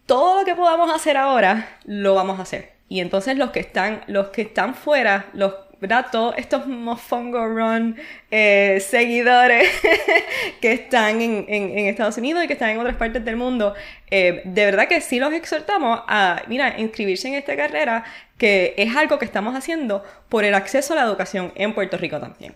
todo 0.06 0.40
lo 0.40 0.46
que 0.46 0.56
podamos 0.56 0.94
hacer 0.94 1.18
ahora, 1.18 1.78
lo 1.86 2.14
vamos 2.16 2.40
a 2.40 2.44
hacer. 2.44 2.74
Y 2.88 3.00
entonces 3.00 3.38
los 3.38 3.52
que 3.52 3.60
están, 3.60 4.02
los 4.08 4.28
que 4.30 4.44
están 4.44 4.76
fuera, 4.76 5.26
los, 5.34 5.56
¿verdad? 5.82 6.06
Todos 6.12 6.36
estos 6.38 6.68
Mofongo 6.68 7.46
Run 7.48 7.98
eh, 8.30 8.80
seguidores 8.80 9.68
que 10.62 10.72
están 10.74 11.22
en, 11.22 11.46
en- 11.48 11.78
Estados 11.88 12.18
Unidos 12.18 12.44
y 12.44 12.48
que 12.48 12.54
están 12.54 12.70
en 12.70 12.80
otras 12.80 12.96
partes 12.96 13.26
del 13.26 13.36
mundo, 13.38 13.74
eh, 14.12 14.42
de 14.46 14.66
verdad 14.66 14.88
que 14.88 15.02
sí 15.02 15.20
los 15.20 15.34
exhortamos 15.34 16.00
a, 16.08 16.44
mira, 16.48 16.76
inscribirse 16.80 17.28
en 17.28 17.34
esta 17.34 17.56
carrera, 17.56 18.04
que 18.38 18.74
es 18.78 18.96
algo 18.96 19.18
que 19.18 19.26
estamos 19.26 19.56
haciendo 19.56 20.04
por 20.30 20.44
el 20.44 20.54
acceso 20.54 20.94
a 20.94 20.98
la 20.98 21.04
educación 21.04 21.52
en 21.56 21.74
Puerto 21.74 21.98
Rico 21.98 22.20
también. 22.20 22.56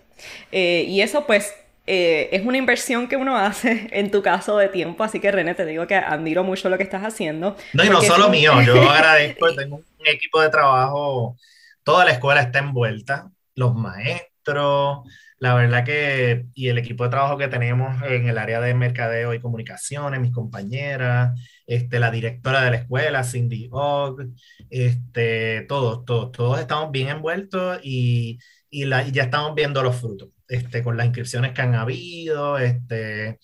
Eh, 0.52 0.84
y 0.86 1.00
eso 1.00 1.26
pues 1.26 1.54
eh, 1.86 2.28
es 2.32 2.44
una 2.46 2.58
inversión 2.58 3.08
que 3.08 3.16
uno 3.16 3.36
hace 3.36 3.88
en 3.92 4.10
tu 4.10 4.22
caso 4.22 4.56
de 4.58 4.68
tiempo, 4.68 5.04
así 5.04 5.20
que 5.20 5.30
René, 5.32 5.54
te 5.54 5.66
digo 5.66 5.86
que 5.86 5.96
admiro 5.96 6.44
mucho 6.44 6.68
lo 6.68 6.76
que 6.78 6.84
estás 6.84 7.02
haciendo. 7.04 7.56
No, 7.72 7.84
y 7.84 7.90
no 7.90 8.00
solo 8.02 8.26
es- 8.26 8.30
mío, 8.30 8.60
yo 8.62 8.74
agradezco, 8.90 9.54
tengo 9.54 9.76
un 9.76 10.06
equipo 10.06 10.40
de 10.40 10.50
trabajo, 10.50 11.36
toda 11.82 12.04
la 12.04 12.12
escuela 12.12 12.40
está 12.42 12.58
envuelta, 12.60 13.30
los 13.54 13.74
maestros, 13.74 15.00
la 15.38 15.54
verdad 15.54 15.84
que, 15.84 16.46
y 16.54 16.68
el 16.68 16.78
equipo 16.78 17.04
de 17.04 17.10
trabajo 17.10 17.38
que 17.38 17.48
tenemos 17.48 18.02
en 18.02 18.28
el 18.28 18.36
área 18.38 18.60
de 18.60 18.74
mercadeo 18.74 19.32
y 19.34 19.40
comunicaciones, 19.40 20.20
mis 20.20 20.32
compañeras, 20.32 21.38
este, 21.66 21.98
la 22.00 22.10
directora 22.10 22.62
de 22.62 22.70
la 22.72 22.76
escuela, 22.78 23.24
Cindy 23.24 23.68
Ogg, 23.72 24.26
este, 24.68 25.62
todos, 25.68 26.04
todos, 26.04 26.32
todos 26.32 26.60
estamos 26.60 26.90
bien 26.90 27.08
envueltos 27.08 27.78
y, 27.82 28.38
y, 28.68 28.84
la, 28.84 29.02
y 29.06 29.12
ya 29.12 29.24
estamos 29.24 29.54
viendo 29.54 29.82
los 29.82 29.96
frutos, 29.96 30.28
este, 30.50 30.82
con 30.82 30.96
las 30.96 31.06
inscripciones 31.06 31.52
que 31.52 31.62
han 31.62 31.74
habido, 31.74 32.58
este, 32.58 33.38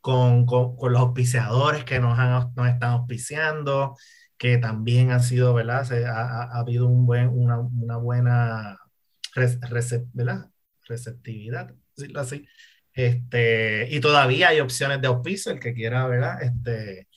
con, 0.00 0.46
con, 0.46 0.76
con 0.76 0.92
los 0.92 1.00
auspiciadores 1.02 1.84
que 1.84 2.00
nos, 2.00 2.18
han, 2.18 2.52
nos 2.54 2.68
están 2.68 2.90
auspiciando, 2.92 3.96
que 4.36 4.58
también 4.58 5.10
han 5.10 5.22
sido, 5.22 5.54
¿verdad? 5.54 5.84
Se, 5.84 6.06
ha, 6.06 6.42
ha, 6.44 6.58
habido 6.58 6.86
un 6.88 7.06
buen, 7.06 7.28
una, 7.28 7.58
una 7.60 7.96
buena 7.96 8.78
rece, 9.34 10.04
¿verdad? 10.12 10.46
receptividad, 10.88 11.74
decirlo 11.96 12.20
así. 12.20 12.46
Este, 12.92 13.88
y 13.90 14.00
todavía 14.00 14.48
hay 14.48 14.60
opciones 14.60 15.00
de 15.00 15.08
auspicio, 15.08 15.52
el 15.52 15.60
que 15.60 15.74
quiera, 15.74 16.06
¿verdad? 16.06 16.42
Este, 16.42 17.07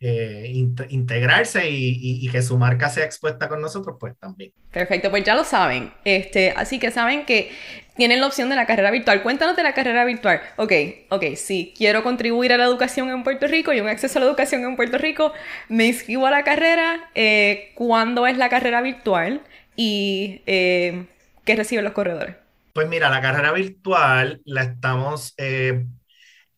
eh, 0.00 0.52
integrarse 0.90 1.68
y, 1.68 2.24
y, 2.24 2.28
que 2.28 2.40
su 2.40 2.56
marca 2.56 2.88
sea 2.88 3.04
expuesta 3.04 3.48
con 3.48 3.60
nosotros, 3.60 3.96
pues 3.98 4.16
también. 4.18 4.52
Perfecto, 4.70 5.10
pues 5.10 5.24
ya 5.24 5.34
lo 5.34 5.44
saben. 5.44 5.92
Este, 6.04 6.52
así 6.56 6.78
que 6.78 6.90
saben 6.90 7.26
que 7.26 7.50
tienen 7.96 8.20
la 8.20 8.28
opción 8.28 8.48
de 8.48 8.54
la 8.54 8.64
carrera 8.64 8.92
virtual. 8.92 9.22
Cuéntanos 9.22 9.56
de 9.56 9.64
la 9.64 9.74
carrera 9.74 10.04
virtual. 10.04 10.40
Ok, 10.56 10.72
ok, 11.08 11.24
sí, 11.34 11.74
quiero 11.76 12.04
contribuir 12.04 12.52
a 12.52 12.56
la 12.56 12.64
educación 12.64 13.10
en 13.10 13.24
Puerto 13.24 13.48
Rico 13.48 13.72
y 13.72 13.80
un 13.80 13.88
acceso 13.88 14.18
a 14.18 14.22
la 14.22 14.28
educación 14.28 14.62
en 14.62 14.76
Puerto 14.76 14.98
Rico. 14.98 15.32
Me 15.68 15.86
inscribo 15.86 16.26
a 16.26 16.30
la 16.30 16.44
carrera. 16.44 17.10
Eh, 17.16 17.72
¿Cuándo 17.74 18.28
es 18.28 18.38
la 18.38 18.48
carrera 18.48 18.82
virtual? 18.82 19.42
Y 19.74 20.42
eh, 20.46 21.06
¿qué 21.44 21.56
reciben 21.56 21.84
los 21.84 21.92
corredores? 21.92 22.36
Pues 22.72 22.88
mira, 22.88 23.10
la 23.10 23.20
carrera 23.20 23.50
virtual 23.50 24.42
la 24.44 24.62
estamos 24.62 25.34
eh, 25.36 25.84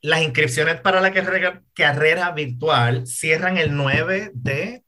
las 0.03 0.23
inscripciones 0.23 0.81
para 0.81 1.01
la 1.01 1.13
carrera, 1.13 1.63
carrera 1.75 2.31
virtual 2.33 3.07
cierran 3.07 3.59
el 3.59 3.77
9 3.77 4.31
de, 4.35 4.85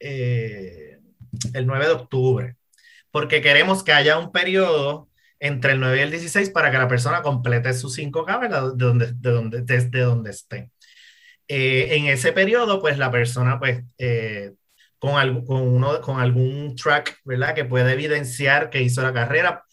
eh, 0.00 0.98
el 1.52 1.66
9 1.66 1.86
de 1.86 1.92
octubre, 1.92 2.56
porque 3.10 3.42
queremos 3.42 3.82
que 3.82 3.92
haya 3.92 4.18
un 4.18 4.32
periodo 4.32 5.08
entre 5.38 5.72
el 5.72 5.80
9 5.80 5.98
y 5.98 6.00
el 6.00 6.10
16 6.10 6.50
para 6.50 6.70
que 6.70 6.78
la 6.78 6.88
persona 6.88 7.22
complete 7.22 7.74
sus 7.74 7.98
5K, 7.98 8.40
De 8.40 8.84
donde, 8.84 9.12
de 9.12 9.30
donde, 9.30 9.62
desde 9.62 10.00
donde 10.00 10.30
esté. 10.30 10.70
Eh, 11.48 11.96
en 11.96 12.06
ese 12.06 12.32
periodo, 12.32 12.80
pues 12.80 12.96
la 12.98 13.10
persona, 13.10 13.58
pues, 13.58 13.84
eh, 13.98 14.52
con, 14.98 15.18
algo, 15.18 15.44
con, 15.44 15.60
uno, 15.62 16.00
con 16.00 16.20
algún 16.20 16.74
track, 16.76 17.18
¿verdad? 17.24 17.54
Que 17.54 17.66
puede 17.66 17.92
evidenciar 17.92 18.70
que 18.70 18.80
hizo 18.82 19.02
la 19.02 19.12
carrera, 19.12 19.63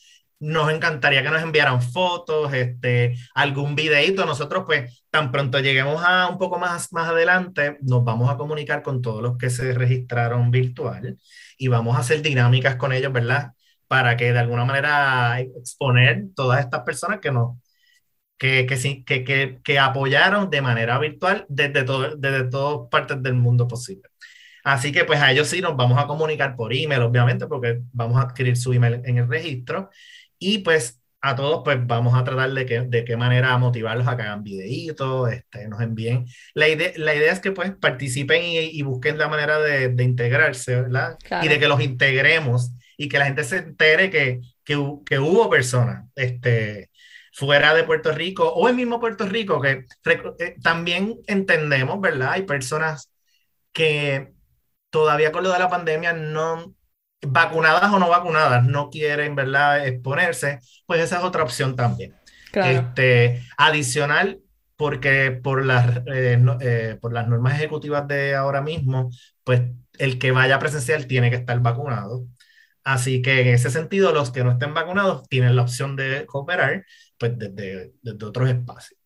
nos 0.41 0.71
encantaría 0.71 1.21
que 1.23 1.29
nos 1.29 1.41
enviaran 1.43 1.81
fotos, 1.81 2.53
este, 2.53 3.15
algún 3.35 3.75
videito. 3.75 4.25
Nosotros, 4.25 4.63
pues, 4.65 5.05
tan 5.11 5.31
pronto 5.31 5.59
lleguemos 5.59 6.03
a 6.03 6.27
un 6.27 6.37
poco 6.39 6.57
más, 6.59 6.91
más 6.91 7.09
adelante, 7.09 7.77
nos 7.81 8.03
vamos 8.03 8.29
a 8.29 8.37
comunicar 8.37 8.81
con 8.81 9.01
todos 9.01 9.21
los 9.21 9.37
que 9.37 9.49
se 9.51 9.73
registraron 9.73 10.51
virtual 10.51 11.17
y 11.57 11.67
vamos 11.67 11.95
a 11.95 11.99
hacer 11.99 12.21
dinámicas 12.23 12.75
con 12.75 12.91
ellos, 12.91 13.13
¿verdad? 13.13 13.53
Para 13.87 14.17
que 14.17 14.33
de 14.33 14.39
alguna 14.39 14.65
manera 14.65 15.39
exponer 15.39 16.25
todas 16.35 16.61
estas 16.61 16.81
personas 16.81 17.19
que 17.19 17.31
nos, 17.31 17.57
que, 18.37 18.65
que, 18.65 19.23
que, 19.23 19.59
que, 19.63 19.79
apoyaron 19.79 20.49
de 20.49 20.61
manera 20.61 20.97
virtual 20.97 21.45
desde, 21.49 21.83
todo, 21.83 22.15
desde 22.15 22.45
todas 22.49 22.89
partes 22.89 23.21
del 23.21 23.35
mundo 23.35 23.67
posible. 23.67 24.09
Así 24.63 24.91
que 24.91 25.05
pues 25.05 25.19
a 25.21 25.31
ellos 25.31 25.47
sí 25.47 25.61
nos 25.61 25.75
vamos 25.75 25.99
a 25.99 26.07
comunicar 26.07 26.55
por 26.55 26.73
email, 26.73 27.01
obviamente, 27.01 27.47
porque 27.47 27.81
vamos 27.93 28.17
a 28.17 28.23
adquirir 28.23 28.57
su 28.57 28.73
email 28.73 29.01
en 29.05 29.17
el 29.17 29.27
registro 29.27 29.89
y 30.41 30.57
pues 30.59 30.99
a 31.21 31.35
todos, 31.35 31.61
pues 31.63 31.77
vamos 31.85 32.15
a 32.15 32.23
tratar 32.23 32.51
de, 32.51 32.65
que, 32.65 32.81
de 32.81 33.05
qué 33.05 33.15
manera 33.15 33.55
motivarlos 33.59 34.07
a 34.07 34.17
que 34.17 34.23
hagan 34.23 34.43
videitos, 34.43 35.31
este, 35.31 35.67
nos 35.67 35.79
envíen. 35.79 36.25
La 36.55 36.67
idea, 36.67 36.91
la 36.95 37.13
idea 37.13 37.31
es 37.31 37.39
que 37.39 37.51
pues 37.51 37.71
participen 37.79 38.43
y, 38.43 38.57
y 38.57 38.81
busquen 38.81 39.19
la 39.19 39.27
manera 39.27 39.59
de, 39.59 39.89
de 39.89 40.03
integrarse, 40.03 40.81
¿verdad? 40.81 41.17
Claro. 41.23 41.45
Y 41.45 41.49
de 41.49 41.59
que 41.59 41.67
los 41.67 41.79
integremos 41.79 42.71
y 42.97 43.07
que 43.07 43.19
la 43.19 43.25
gente 43.25 43.43
se 43.43 43.57
entere 43.57 44.09
que, 44.09 44.41
que, 44.63 44.83
que 45.05 45.19
hubo 45.19 45.47
personas 45.47 46.09
este, 46.15 46.89
fuera 47.31 47.75
de 47.75 47.83
Puerto 47.83 48.11
Rico 48.11 48.49
o 48.49 48.67
en 48.67 48.75
mismo 48.75 48.99
Puerto 48.99 49.27
Rico 49.27 49.61
que 49.61 49.85
eh, 50.39 50.55
también 50.63 51.19
entendemos, 51.27 52.01
¿verdad? 52.01 52.31
Hay 52.31 52.43
personas 52.43 53.11
que 53.71 54.33
todavía 54.89 55.31
con 55.31 55.43
lo 55.43 55.51
de 55.51 55.59
la 55.59 55.69
pandemia 55.69 56.13
no 56.13 56.75
vacunadas 57.21 57.91
o 57.91 57.99
no 57.99 58.09
vacunadas 58.09 58.65
no 58.65 58.89
quieren, 58.89 59.35
¿verdad?, 59.35 59.87
exponerse, 59.87 60.59
pues 60.85 61.01
esa 61.01 61.17
es 61.17 61.23
otra 61.23 61.43
opción 61.43 61.75
también. 61.75 62.15
Claro. 62.51 62.87
Este, 62.87 63.43
adicional, 63.57 64.39
porque 64.75 65.31
por 65.31 65.65
las, 65.65 66.01
eh, 66.07 66.37
no, 66.39 66.57
eh, 66.59 66.97
por 66.99 67.13
las 67.13 67.27
normas 67.27 67.53
ejecutivas 67.53 68.07
de 68.07 68.35
ahora 68.35 68.61
mismo, 68.61 69.11
pues 69.43 69.61
el 69.99 70.17
que 70.17 70.31
vaya 70.31 70.59
presencial 70.59 71.05
tiene 71.07 71.29
que 71.29 71.35
estar 71.37 71.59
vacunado. 71.59 72.25
Así 72.83 73.21
que 73.21 73.41
en 73.41 73.49
ese 73.49 73.69
sentido, 73.69 74.11
los 74.11 74.31
que 74.31 74.43
no 74.43 74.51
estén 74.51 74.73
vacunados 74.73 75.27
tienen 75.29 75.55
la 75.55 75.61
opción 75.61 75.95
de 75.95 76.25
cooperar 76.25 76.85
pues, 77.17 77.37
desde, 77.37 77.93
desde 78.01 78.25
otros 78.25 78.49
espacios. 78.49 78.99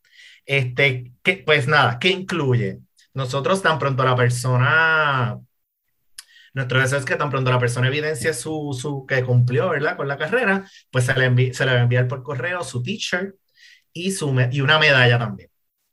Este, 0.46 1.12
que, 1.22 1.44
pues 1.46 1.68
nada, 1.68 2.00
¿qué 2.00 2.10
incluye? 2.10 2.80
Nosotros 3.14 3.62
tan 3.62 3.80
pronto 3.80 4.04
la 4.04 4.16
persona 4.16 5.40
nuestro 6.56 6.80
deseo 6.80 6.98
es 6.98 7.06
que 7.06 7.18
tan 7.18 7.30
pronto 7.30 7.52
la 7.52 7.60
persona 7.60 7.88
evidencie 7.88 8.34
su, 8.34 8.76
su 8.80 9.06
que 9.06 9.24
cumplió, 9.24 9.70
¿verdad? 9.70 9.98
Con 9.98 10.08
la 10.08 10.18
carrera, 10.18 10.66
pues 10.90 11.06
se 11.06 11.14
le, 11.14 11.54
se 11.54 11.66
le 11.66 11.74
va 11.74 11.80
a 11.80 11.84
enviar 11.84 12.08
por 12.08 12.24
correo 12.24 12.64
su 12.64 12.82
t-shirt 12.82 13.36
y, 13.92 14.12
su, 14.12 14.34
y 14.52 14.62
una 14.62 14.80
medalla 14.80 15.20
también, 15.20 15.50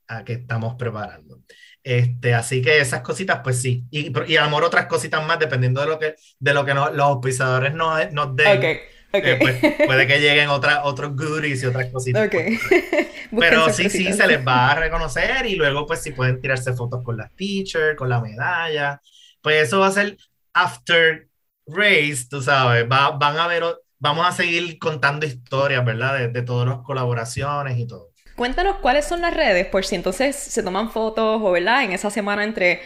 a 0.06 0.24
que 0.24 0.34
estamos 0.34 0.76
preparando. 0.76 1.40
Este, 1.82 2.32
así 2.32 2.62
que 2.62 2.80
esas 2.80 3.00
cositas, 3.00 3.40
pues 3.42 3.60
sí. 3.60 3.84
Y, 3.90 4.12
y 4.32 4.36
amor, 4.36 4.62
otras 4.62 4.86
cositas 4.86 5.26
más, 5.26 5.40
dependiendo 5.40 5.80
de 5.80 5.88
lo 5.88 5.98
que, 5.98 6.14
de 6.38 6.54
lo 6.54 6.64
que 6.64 6.74
no, 6.74 6.90
los 6.90 7.06
auspiciadores 7.06 7.74
nos, 7.74 8.12
nos 8.12 8.36
den. 8.36 8.58
Okay. 8.58 8.78
Okay. 9.14 9.32
Eh, 9.32 9.38
pues, 9.38 9.86
puede 9.86 10.06
que 10.06 10.20
lleguen 10.20 10.48
otra, 10.48 10.84
otros 10.84 11.14
goodies 11.14 11.62
y 11.62 11.66
otras 11.66 11.90
cositas. 11.90 12.28
Okay. 12.28 12.56
Pero 13.38 13.70
sí, 13.72 13.90
sí, 13.90 14.12
se 14.12 14.26
les 14.26 14.46
va 14.46 14.70
a 14.70 14.74
reconocer 14.76 15.44
y 15.46 15.54
luego 15.54 15.86
pues 15.86 16.02
si 16.02 16.12
pueden 16.12 16.40
tirarse 16.40 16.72
fotos 16.72 17.02
con 17.02 17.16
las 17.16 17.34
t-shirts, 17.34 17.96
con 17.96 18.08
la 18.08 18.20
medalla. 18.20 19.00
Pues 19.42 19.66
eso 19.66 19.80
va 19.80 19.88
a 19.88 19.92
ser, 19.92 20.16
after 20.54 21.28
race, 21.66 22.26
tú 22.28 22.42
sabes, 22.42 22.86
va, 22.90 23.10
van 23.10 23.38
a 23.38 23.46
ver, 23.46 23.64
vamos 23.98 24.26
a 24.26 24.32
seguir 24.32 24.78
contando 24.78 25.26
historias, 25.26 25.84
¿verdad? 25.84 26.18
De, 26.18 26.28
de 26.28 26.42
todas 26.42 26.68
las 26.68 26.78
colaboraciones 26.78 27.78
y 27.78 27.86
todo. 27.86 28.12
Cuéntanos 28.36 28.76
cuáles 28.78 29.04
son 29.04 29.20
las 29.20 29.34
redes, 29.34 29.66
por 29.66 29.84
si 29.84 29.94
entonces 29.94 30.34
se 30.34 30.62
toman 30.62 30.90
fotos 30.90 31.40
o, 31.42 31.50
¿verdad? 31.50 31.84
En 31.84 31.92
esa 31.92 32.10
semana 32.10 32.44
entre... 32.44 32.80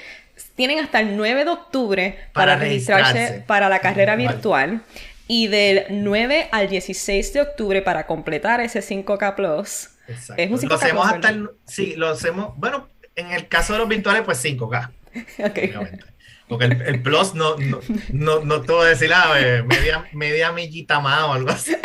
Tienen 0.54 0.80
hasta 0.80 1.00
el 1.00 1.16
9 1.16 1.44
de 1.44 1.50
octubre 1.50 2.18
para, 2.34 2.52
para 2.52 2.56
registrarse, 2.56 3.12
registrarse, 3.12 3.44
para 3.46 3.68
la 3.70 3.78
carrera 3.78 4.16
virtual. 4.16 4.82
Y 5.28 5.46
del 5.46 5.86
9 5.88 6.50
al 6.52 6.68
16 6.68 7.32
de 7.32 7.40
octubre 7.40 7.80
para 7.80 8.06
completar 8.06 8.60
ese 8.60 8.80
5K 8.80 9.34
Plus. 9.34 9.88
Exacto. 10.06 10.42
Es 10.42 10.50
un 10.50 10.58
5K 10.58 10.68
lo 10.68 10.74
hacemos 10.74 11.04
Plus, 11.04 11.14
hasta 11.14 11.28
el, 11.30 11.50
Sí, 11.66 11.94
lo 11.96 12.08
hacemos... 12.08 12.52
Bueno, 12.56 12.88
en 13.14 13.32
el 13.32 13.48
caso 13.48 13.72
de 13.72 13.78
los 13.78 13.88
virtuales, 13.88 14.22
pues 14.24 14.44
5K. 14.44 14.90
ok. 15.38 15.58
Obviamente. 15.58 16.16
Porque 16.48 16.66
el, 16.66 16.82
el, 16.82 17.02
plus 17.02 17.34
no, 17.34 17.56
no, 17.56 17.80
no, 18.12 18.44
no 18.44 18.62
te 18.62 18.72
voy 18.72 18.86
a 18.86 18.90
decir, 18.90 19.10
ah, 19.12 19.34
media, 19.66 20.08
media 20.12 20.52
millita 20.52 21.00
más 21.00 21.22
o 21.24 21.32
algo 21.32 21.50
así. 21.50 21.74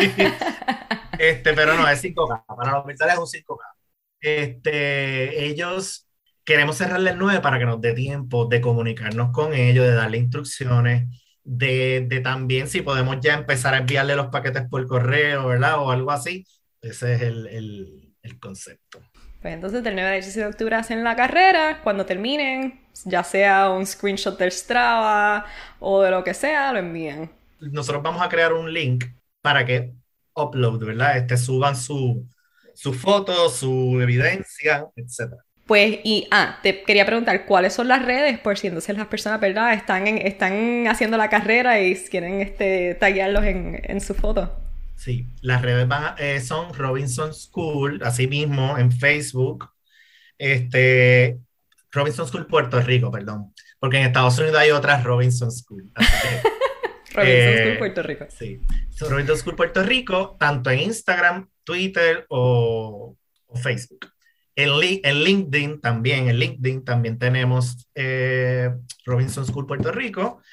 Este, 1.18 1.54
pero 1.54 1.76
no, 1.76 1.88
es 1.88 2.04
5K. 2.04 2.46
Para 2.48 2.72
los 2.72 2.86
virtuales 2.88 3.14
es 3.14 3.20
un 3.20 3.28
5K. 3.28 3.60
Este, 4.22 5.46
ellos 5.46 6.08
queremos 6.44 6.78
cerrarle 6.78 7.12
el 7.12 7.20
9 7.20 7.42
para 7.42 7.60
que 7.60 7.66
nos 7.66 7.80
dé 7.80 7.94
tiempo 7.94 8.48
de 8.48 8.60
comunicarnos 8.60 9.32
con 9.32 9.54
ellos, 9.54 9.86
de 9.86 9.94
darle 9.94 10.18
instrucciones, 10.18 11.10
de, 11.44 12.08
de 12.08 12.22
también 12.22 12.68
si 12.68 12.82
podemos 12.82 13.18
ya 13.22 13.36
empezar 13.36 13.76
a 13.76 13.80
enviarle 13.80 14.16
los 14.16 14.28
paquetes 14.28 14.64
por 14.68 14.88
correo, 14.88 15.48
¿verdad? 15.48 15.80
O 15.80 15.92
algo 15.92 16.10
así. 16.10 16.48
Ese 16.82 17.14
es 17.14 17.22
el, 17.22 17.46
el, 17.48 18.16
el 18.24 18.40
concepto. 18.40 19.00
Pues 19.42 19.56
entonces 19.56 19.84
del 19.84 19.96
9 19.96 20.08
al 20.08 20.16
16 20.16 20.36
de 20.46 20.50
octubre 20.50 20.76
hacen 20.76 21.04
la 21.04 21.16
carrera, 21.16 21.80
cuando 21.84 22.06
terminen, 22.06 22.80
ya 23.06 23.24
sea 23.24 23.72
un 23.72 23.86
screenshot 23.86 24.38
del 24.38 24.52
Strava 24.52 25.46
o 25.80 26.02
de 26.04 26.12
lo 26.12 26.24
que 26.24 26.34
sea, 26.36 26.72
lo 26.72 26.80
envían. 26.80 27.32
Nosotros 27.60 28.04
vamos 28.04 28.22
a 28.22 28.30
crear 28.30 28.54
un 28.54 28.72
link 28.72 29.06
para 29.42 29.66
que 29.66 29.94
upload, 30.36 30.86
¿verdad? 30.86 31.18
Este, 31.18 31.38
suban 31.38 31.76
su, 31.76 32.28
su 32.76 32.94
foto, 32.94 33.50
su 33.50 34.00
evidencia, 34.00 34.86
etc. 34.96 35.34
Pues, 35.66 36.00
y, 36.04 36.28
ah, 36.30 36.60
te 36.62 36.84
quería 36.84 37.06
preguntar, 37.08 37.46
¿cuáles 37.48 37.74
son 37.74 37.88
las 37.88 38.06
redes? 38.06 38.38
Por 38.38 38.60
si 38.60 38.68
entonces 38.68 38.96
las 38.96 39.08
personas, 39.08 39.40
¿verdad? 39.40 39.74
Están, 39.74 40.06
en, 40.06 40.20
están 40.20 40.88
haciendo 40.88 41.18
la 41.18 41.30
carrera 41.30 41.82
y 41.82 41.96
quieren 41.96 42.42
este, 42.42 42.94
taguearlos 42.96 43.46
en, 43.46 43.82
en 43.84 44.02
su 44.02 44.14
foto. 44.14 44.61
Sí, 45.02 45.26
las 45.42 45.64
redes 45.64 45.88
van, 45.88 46.14
eh, 46.20 46.40
son 46.42 46.76
Robinson 46.76 47.34
School, 47.34 48.02
así 48.04 48.28
mismo 48.28 48.78
en 48.78 48.92
Facebook. 48.92 49.68
Este, 50.38 51.40
Robinson 51.92 52.28
School 52.28 52.46
Puerto 52.46 52.80
Rico, 52.82 53.10
perdón. 53.10 53.52
Porque 53.80 53.98
en 53.98 54.06
Estados 54.06 54.38
Unidos 54.38 54.60
hay 54.60 54.70
otras 54.70 55.04
Robinson 55.04 55.52
School. 55.52 55.92
Que, 55.96 56.04
Robinson 57.16 57.26
eh, 57.26 57.64
School 57.64 57.78
Puerto 57.80 58.04
Rico. 58.04 58.26
Sí. 58.30 58.62
So, 58.92 59.10
Robinson 59.10 59.38
School 59.40 59.56
Puerto 59.56 59.82
Rico, 59.82 60.38
tanto 60.40 60.70
en 60.70 60.82
Instagram, 60.82 61.50
Twitter 61.64 62.28
o, 62.30 63.18
o 63.48 63.56
Facebook. 63.56 64.06
En, 64.56 64.70
en, 65.04 65.24
LinkedIn 65.24 65.82
también, 65.82 66.30
en 66.30 66.38
LinkedIn 66.38 66.86
también 66.86 67.18
tenemos 67.18 67.90
eh, 67.96 68.70
Robinson 69.06 69.48
School 69.48 69.66
Puerto 69.66 69.92
Rico. 69.92 70.44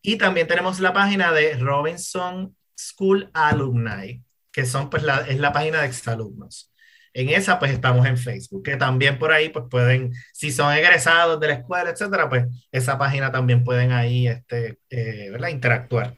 Y 0.00 0.14
también 0.14 0.46
tenemos 0.46 0.78
la 0.78 0.92
página 0.92 1.32
de 1.32 1.56
Robinson 1.56 2.54
School 2.76 3.30
Alumni, 3.32 4.22
que 4.52 4.64
son 4.66 4.90
pues 4.90 5.02
la, 5.02 5.18
es 5.28 5.38
la 5.38 5.52
página 5.52 5.80
de 5.80 5.86
exalumnos. 5.86 6.72
En 7.12 7.30
esa 7.30 7.58
pues 7.58 7.72
estamos 7.72 8.06
en 8.06 8.18
Facebook, 8.18 8.62
que 8.62 8.76
también 8.76 9.18
por 9.18 9.32
ahí 9.32 9.48
pues 9.48 9.64
pueden, 9.70 10.12
si 10.34 10.52
son 10.52 10.72
egresados 10.74 11.40
de 11.40 11.46
la 11.48 11.54
escuela, 11.54 11.90
etcétera, 11.90 12.28
pues 12.28 12.44
esa 12.70 12.98
página 12.98 13.32
también 13.32 13.64
pueden 13.64 13.92
ahí 13.92 14.28
este, 14.28 14.78
eh, 14.90 15.30
¿verdad? 15.30 15.48
interactuar. 15.48 16.14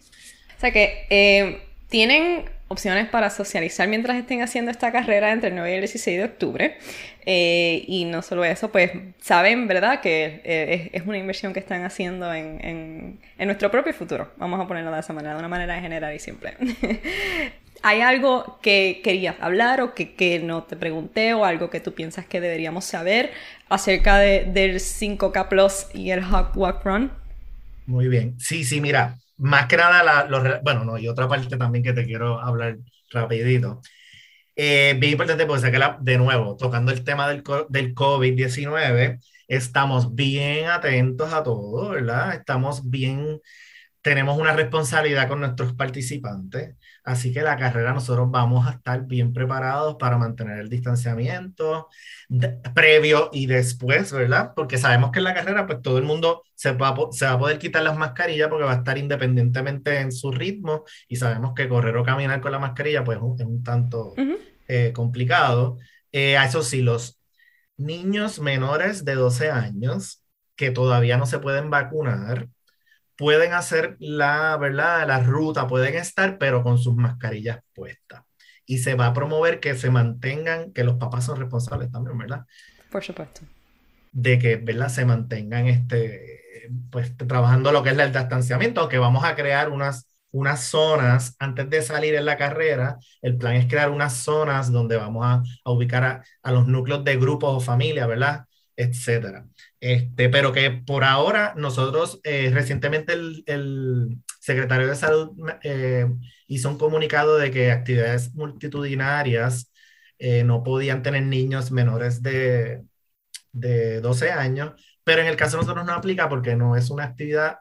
O 0.56 0.60
sea 0.60 0.72
que 0.72 1.06
eh, 1.08 1.62
tienen 1.88 2.50
opciones 2.68 3.08
para 3.08 3.30
socializar 3.30 3.88
mientras 3.88 4.16
estén 4.16 4.42
haciendo 4.42 4.70
esta 4.70 4.92
carrera 4.92 5.32
entre 5.32 5.48
el 5.48 5.54
9 5.54 5.70
y 5.70 5.74
el 5.74 5.80
16 5.80 6.18
de 6.18 6.24
octubre. 6.24 6.78
Eh, 7.24 7.84
y 7.86 8.04
no 8.04 8.22
solo 8.22 8.44
eso, 8.44 8.70
pues 8.70 8.92
saben, 9.20 9.66
¿verdad?, 9.66 10.00
que 10.00 10.40
eh, 10.44 10.90
es, 10.92 11.02
una 11.06 11.18
inversión 11.18 11.52
que 11.52 11.60
están 11.60 11.84
haciendo 11.84 12.32
en, 12.32 12.64
en, 12.64 13.20
en, 13.38 13.46
nuestro 13.46 13.70
propio 13.70 13.92
futuro. 13.92 14.30
Vamos 14.36 14.60
a 14.60 14.66
ponerlo 14.66 14.92
de 14.92 15.00
esa 15.00 15.12
manera, 15.12 15.34
de 15.34 15.40
una 15.40 15.48
manera 15.48 15.80
general 15.80 16.14
y 16.14 16.18
simple. 16.18 16.54
¿Hay 17.82 18.00
algo 18.00 18.58
que 18.62 19.00
querías 19.04 19.36
hablar 19.40 19.80
o 19.82 19.94
que, 19.94 20.14
que, 20.14 20.38
no 20.40 20.64
te 20.64 20.76
pregunté 20.76 21.34
o 21.34 21.44
algo 21.44 21.70
que 21.70 21.80
tú 21.80 21.94
piensas 21.94 22.26
que 22.26 22.40
deberíamos 22.40 22.84
saber 22.84 23.30
acerca 23.68 24.18
de, 24.18 24.44
del 24.44 24.76
5K 24.76 25.48
Plus 25.48 25.86
y 25.94 26.10
el 26.10 26.22
Hawk 26.22 26.56
Walk 26.56 26.84
Run? 26.84 27.12
Muy 27.86 28.08
bien. 28.08 28.34
Sí, 28.38 28.64
sí, 28.64 28.80
mira, 28.80 29.16
más 29.38 29.66
que 29.66 29.76
nada, 29.76 30.02
la, 30.02 30.24
los, 30.26 30.62
bueno, 30.62 30.84
no, 30.84 30.98
y 30.98 31.08
otra 31.08 31.28
parte 31.28 31.56
también 31.56 31.84
que 31.84 31.92
te 31.92 32.04
quiero 32.04 32.40
hablar 32.40 32.78
rapidito. 33.10 33.80
Eh, 34.56 34.96
bien 34.98 35.12
importante 35.12 35.46
porque 35.46 35.78
la, 35.78 35.98
de 36.00 36.18
nuevo, 36.18 36.56
tocando 36.56 36.92
el 36.92 37.04
tema 37.04 37.28
del, 37.28 37.44
del 37.68 37.94
COVID-19, 37.94 39.20
estamos 39.46 40.14
bien 40.14 40.66
atentos 40.68 41.32
a 41.32 41.42
todo, 41.44 41.90
¿verdad? 41.90 42.34
Estamos 42.34 42.88
bien, 42.90 43.40
tenemos 44.02 44.38
una 44.38 44.52
responsabilidad 44.52 45.28
con 45.28 45.40
nuestros 45.40 45.74
participantes. 45.74 46.76
Así 47.04 47.32
que 47.32 47.42
la 47.42 47.56
carrera 47.56 47.92
nosotros 47.92 48.30
vamos 48.30 48.66
a 48.66 48.72
estar 48.72 49.06
bien 49.06 49.32
preparados 49.32 49.96
para 49.98 50.18
mantener 50.18 50.58
el 50.58 50.68
distanciamiento 50.68 51.88
previo 52.74 53.30
y 53.32 53.46
después, 53.46 54.12
¿verdad? 54.12 54.52
Porque 54.54 54.78
sabemos 54.78 55.10
que 55.10 55.20
en 55.20 55.24
la 55.24 55.34
carrera 55.34 55.66
pues 55.66 55.80
todo 55.80 55.98
el 55.98 56.04
mundo 56.04 56.42
se 56.54 56.72
va, 56.72 56.94
se 57.12 57.24
va 57.24 57.32
a 57.32 57.38
poder 57.38 57.58
quitar 57.58 57.82
las 57.82 57.96
mascarillas 57.96 58.48
porque 58.48 58.64
va 58.64 58.72
a 58.72 58.76
estar 58.76 58.98
independientemente 58.98 60.00
en 60.00 60.12
su 60.12 60.30
ritmo 60.30 60.84
y 61.08 61.16
sabemos 61.16 61.54
que 61.54 61.68
correr 61.68 61.96
o 61.96 62.04
caminar 62.04 62.40
con 62.40 62.52
la 62.52 62.58
mascarilla 62.58 63.04
pues 63.04 63.18
es 63.18 63.22
un 63.22 63.62
tanto 63.62 64.14
eh, 64.68 64.92
complicado. 64.94 65.78
Eh, 66.12 66.36
eso 66.44 66.62
sí, 66.62 66.82
los 66.82 67.18
niños 67.76 68.40
menores 68.40 69.04
de 69.04 69.14
12 69.14 69.50
años 69.50 70.22
que 70.56 70.70
todavía 70.70 71.16
no 71.16 71.26
se 71.26 71.38
pueden 71.38 71.70
vacunar, 71.70 72.48
pueden 73.18 73.52
hacer 73.52 73.96
la, 73.98 74.56
¿verdad? 74.56 75.06
la 75.06 75.20
ruta, 75.20 75.66
pueden 75.66 75.96
estar, 75.96 76.38
pero 76.38 76.62
con 76.62 76.78
sus 76.78 76.94
mascarillas 76.94 77.58
puestas. 77.74 78.22
Y 78.64 78.78
se 78.78 78.94
va 78.94 79.06
a 79.06 79.12
promover 79.12 79.58
que 79.60 79.74
se 79.74 79.90
mantengan, 79.90 80.72
que 80.72 80.84
los 80.84 80.96
papás 80.96 81.24
son 81.24 81.40
responsables 81.40 81.90
también, 81.90 82.16
¿verdad? 82.16 82.46
Por 82.90 83.02
supuesto. 83.02 83.40
De 84.12 84.38
que, 84.38 84.56
¿verdad? 84.56 84.88
Se 84.88 85.04
mantengan 85.04 85.66
este, 85.66 86.68
pues, 86.90 87.16
trabajando 87.16 87.72
lo 87.72 87.82
que 87.82 87.90
es 87.90 87.98
el 87.98 88.12
distanciamiento, 88.12 88.82
aunque 88.82 88.98
vamos 88.98 89.24
a 89.24 89.34
crear 89.34 89.70
unas, 89.70 90.06
unas 90.30 90.62
zonas 90.62 91.34
antes 91.40 91.68
de 91.70 91.82
salir 91.82 92.14
en 92.14 92.24
la 92.24 92.36
carrera. 92.36 92.98
El 93.20 93.36
plan 93.36 93.56
es 93.56 93.66
crear 93.66 93.90
unas 93.90 94.12
zonas 94.14 94.70
donde 94.70 94.96
vamos 94.96 95.26
a, 95.26 95.42
a 95.64 95.72
ubicar 95.72 96.04
a, 96.04 96.22
a, 96.42 96.52
los 96.52 96.68
núcleos 96.68 97.02
de 97.02 97.16
grupos 97.16 97.50
o 97.56 97.60
familias, 97.60 98.06
¿verdad? 98.06 98.44
Etcétera. 98.80 99.44
Este, 99.80 100.28
pero 100.28 100.52
que 100.52 100.70
por 100.70 101.02
ahora 101.02 101.52
nosotros, 101.56 102.20
eh, 102.22 102.50
recientemente 102.54 103.12
el, 103.12 104.22
secretario 104.40 104.86
de 104.86 104.94
salud 104.94 105.30
eh, 105.62 106.06
hizo 106.46 106.70
un 106.70 106.78
comunicado 106.78 107.36
de 107.38 107.50
que 107.50 107.72
actividades 107.72 108.32
multitudinarias 108.34 109.70
eh, 110.18 110.44
no 110.44 110.62
podían 110.62 111.02
tener 111.02 111.24
niños 111.24 111.72
menores 111.72 112.22
de, 112.22 112.84
de 113.52 114.00
12 114.00 114.30
años, 114.30 114.72
pero 115.04 115.22
en 115.22 115.28
el 115.28 115.36
caso 115.36 115.56
de 115.56 115.62
nosotros 115.64 115.84
no 115.84 115.92
aplica 115.92 116.28
porque 116.28 116.54
no 116.56 116.76
es 116.76 116.88
una 116.90 117.04
actividad 117.04 117.58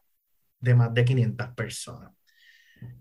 de 0.59 0.75
más 0.75 0.93
de 0.93 1.03
500 1.03 1.47
personas. 1.55 2.11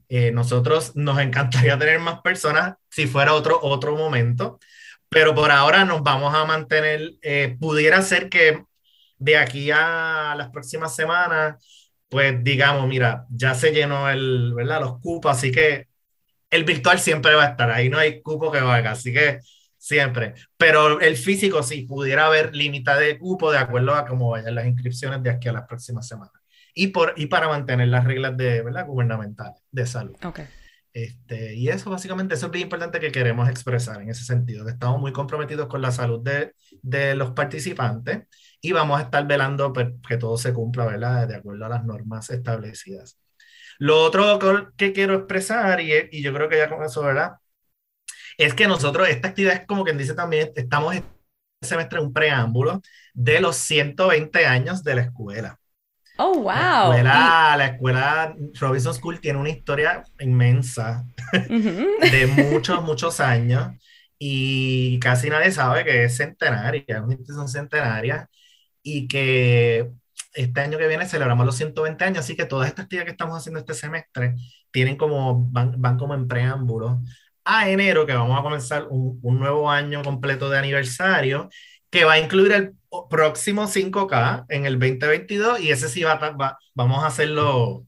Eh, 0.09 0.31
nosotros 0.33 0.96
nos 0.96 1.18
encantaría 1.18 1.79
tener 1.79 2.00
más 2.00 2.20
personas 2.22 2.76
si 2.90 3.07
fuera 3.07 3.35
otro, 3.35 3.59
otro 3.62 3.96
momento, 3.96 4.59
pero 5.09 5.35
por 5.35 5.51
ahora 5.51 5.85
nos 5.85 6.03
vamos 6.03 6.35
a 6.35 6.45
mantener, 6.45 7.14
eh, 7.23 7.57
pudiera 7.59 8.03
ser 8.03 8.29
que 8.29 8.64
de 9.19 9.37
aquí 9.37 9.71
a 9.71 10.35
las 10.37 10.51
próximas 10.51 10.95
semanas, 10.95 11.95
pues 12.09 12.42
digamos, 12.42 12.87
mira, 12.87 13.27
ya 13.31 13.55
se 13.55 13.73
llenó 13.73 14.11
el, 14.11 14.53
¿verdad? 14.55 14.81
Los 14.81 15.01
cupos, 15.01 15.37
así 15.37 15.51
que 15.51 15.88
el 16.51 16.64
virtual 16.64 16.99
siempre 16.99 17.35
va 17.35 17.45
a 17.45 17.49
estar, 17.51 17.71
ahí 17.71 17.88
no 17.88 17.99
hay 17.99 18.21
cupo 18.23 18.53
que 18.53 18.61
valga, 18.61 18.92
así 18.92 19.12
que 19.12 19.40
siempre. 19.79 20.35
Pero 20.57 21.01
el 21.01 21.16
físico 21.16 21.62
sí, 21.62 21.83
pudiera 21.83 22.27
haber 22.27 22.55
límite 22.55 22.92
de 22.95 23.19
cupo 23.19 23.51
de 23.51 23.59
acuerdo 23.59 23.95
a 23.95 24.07
cómo 24.07 24.31
vayan 24.31 24.55
las 24.55 24.66
inscripciones 24.66 25.23
de 25.23 25.31
aquí 25.31 25.49
a 25.49 25.53
las 25.53 25.66
próximas 25.66 26.07
semanas. 26.07 26.35
Y, 26.75 26.88
por, 26.88 27.14
y 27.16 27.27
para 27.27 27.49
mantener 27.49 27.88
las 27.88 28.05
reglas 28.05 28.37
de, 28.37 28.62
¿verdad? 28.62 28.87
gubernamentales 28.87 29.62
de 29.71 29.87
salud. 29.87 30.16
Okay. 30.23 30.47
Este, 30.97 31.55
y 31.55 31.69
eso 31.69 31.91
básicamente, 31.91 32.35
eso 32.35 32.47
es 32.47 32.53
bien 32.53 32.65
importante 32.65 32.99
que 33.01 33.13
queremos 33.13 33.51
expresar 33.51 34.01
en 34.01 34.09
ese 34.09 34.25
sentido, 34.25 34.65
que 34.65 34.71
estamos 34.73 34.99
muy 34.99 35.13
comprometidos 35.13 35.67
con 35.69 35.83
la 35.83 35.93
salud 35.93 36.21
de, 36.23 36.55
de 36.81 37.15
los 37.15 37.33
participantes 37.33 38.23
y 38.63 38.73
vamos 38.73 38.99
a 38.99 39.03
estar 39.03 39.27
velando 39.27 39.75
pues, 39.75 39.89
que 40.09 40.17
todo 40.17 40.39
se 40.39 40.55
cumpla, 40.55 40.87
¿verdad? 40.87 41.29
De 41.29 41.37
acuerdo 41.37 41.67
a 41.67 41.69
las 41.69 41.85
normas 41.85 42.31
establecidas. 42.31 43.19
Lo 43.79 44.03
otro 44.03 44.39
que 44.77 44.93
quiero 44.95 45.15
expresar, 45.17 45.81
y, 45.83 45.93
y 46.13 46.23
yo 46.23 46.33
creo 46.33 46.49
que 46.49 46.57
ya 46.59 46.71
con 46.71 46.83
eso, 46.83 47.03
¿verdad? 47.03 47.33
Es 48.39 48.55
que 48.55 48.67
nosotros, 48.69 49.09
esta 49.09 49.29
actividad 49.29 49.55
es 49.55 49.67
como 49.67 49.85
quien 49.85 49.99
dice 49.99 50.15
también, 50.15 50.53
estamos 50.57 50.95
este 50.95 51.09
semestre 51.63 52.01
un 52.01 52.13
preámbulo 52.13 52.83
de 53.15 53.41
los 53.41 53.57
120 53.57 54.47
años 54.47 54.83
de 54.85 54.95
la 54.95 55.03
escuela. 55.03 55.59
Oh, 56.18 56.35
wow. 56.35 56.46
La 56.48 56.96
escuela, 56.96 57.55
la 57.57 57.66
escuela 57.66 58.37
Robinson 58.59 58.94
School 58.94 59.20
tiene 59.20 59.38
una 59.38 59.50
historia 59.50 60.02
inmensa 60.18 61.05
uh 61.33 61.37
-huh. 61.37 62.11
de 62.11 62.26
muchos, 62.26 62.83
muchos 62.83 63.20
años 63.20 63.72
y 64.18 64.98
casi 65.00 65.29
nadie 65.29 65.50
sabe 65.50 65.85
que 65.85 66.05
es 66.05 66.16
centenaria, 66.16 67.02
una 67.02 67.12
institución 67.12 67.48
centenaria 67.48 68.29
y 68.83 69.09
que 69.09 69.90
este 70.33 70.61
año 70.61 70.79
que 70.79 70.88
viene 70.88 71.07
celebramos 71.07 71.44
los 71.46 71.57
120 71.57 72.05
años, 72.05 72.18
así 72.20 72.37
que 72.37 72.46
todas 72.46 72.68
estas 72.68 72.85
actividades 72.85 73.07
que 73.07 73.12
estamos 73.12 73.37
haciendo 73.37 73.61
este 73.61 73.74
semestre 73.74 74.37
tienen 74.70 74.96
como, 74.96 75.46
van, 75.50 75.81
van 75.81 75.98
como 75.98 76.14
en 76.14 76.29
preámbulo 76.29 77.02
a 77.44 77.68
enero, 77.68 78.07
que 78.07 78.14
vamos 78.14 78.38
a 78.38 78.42
comenzar 78.42 78.87
un, 78.88 79.18
un 79.22 79.38
nuevo 79.38 79.70
año 79.70 80.02
completo 80.02 80.48
de 80.50 80.59
aniversario 80.59 81.48
que 81.90 82.05
va 82.05 82.14
a 82.14 82.18
incluir 82.18 82.52
el 82.52 82.74
próximo 83.09 83.67
5K 83.67 84.47
en 84.49 84.67
el 84.67 84.79
2022 84.79 85.61
y 85.61 85.71
ese 85.71 85.89
sí 85.89 86.03
va, 86.03 86.17
va 86.17 86.59
vamos 86.75 87.03
a 87.03 87.09
hacerlo 87.09 87.87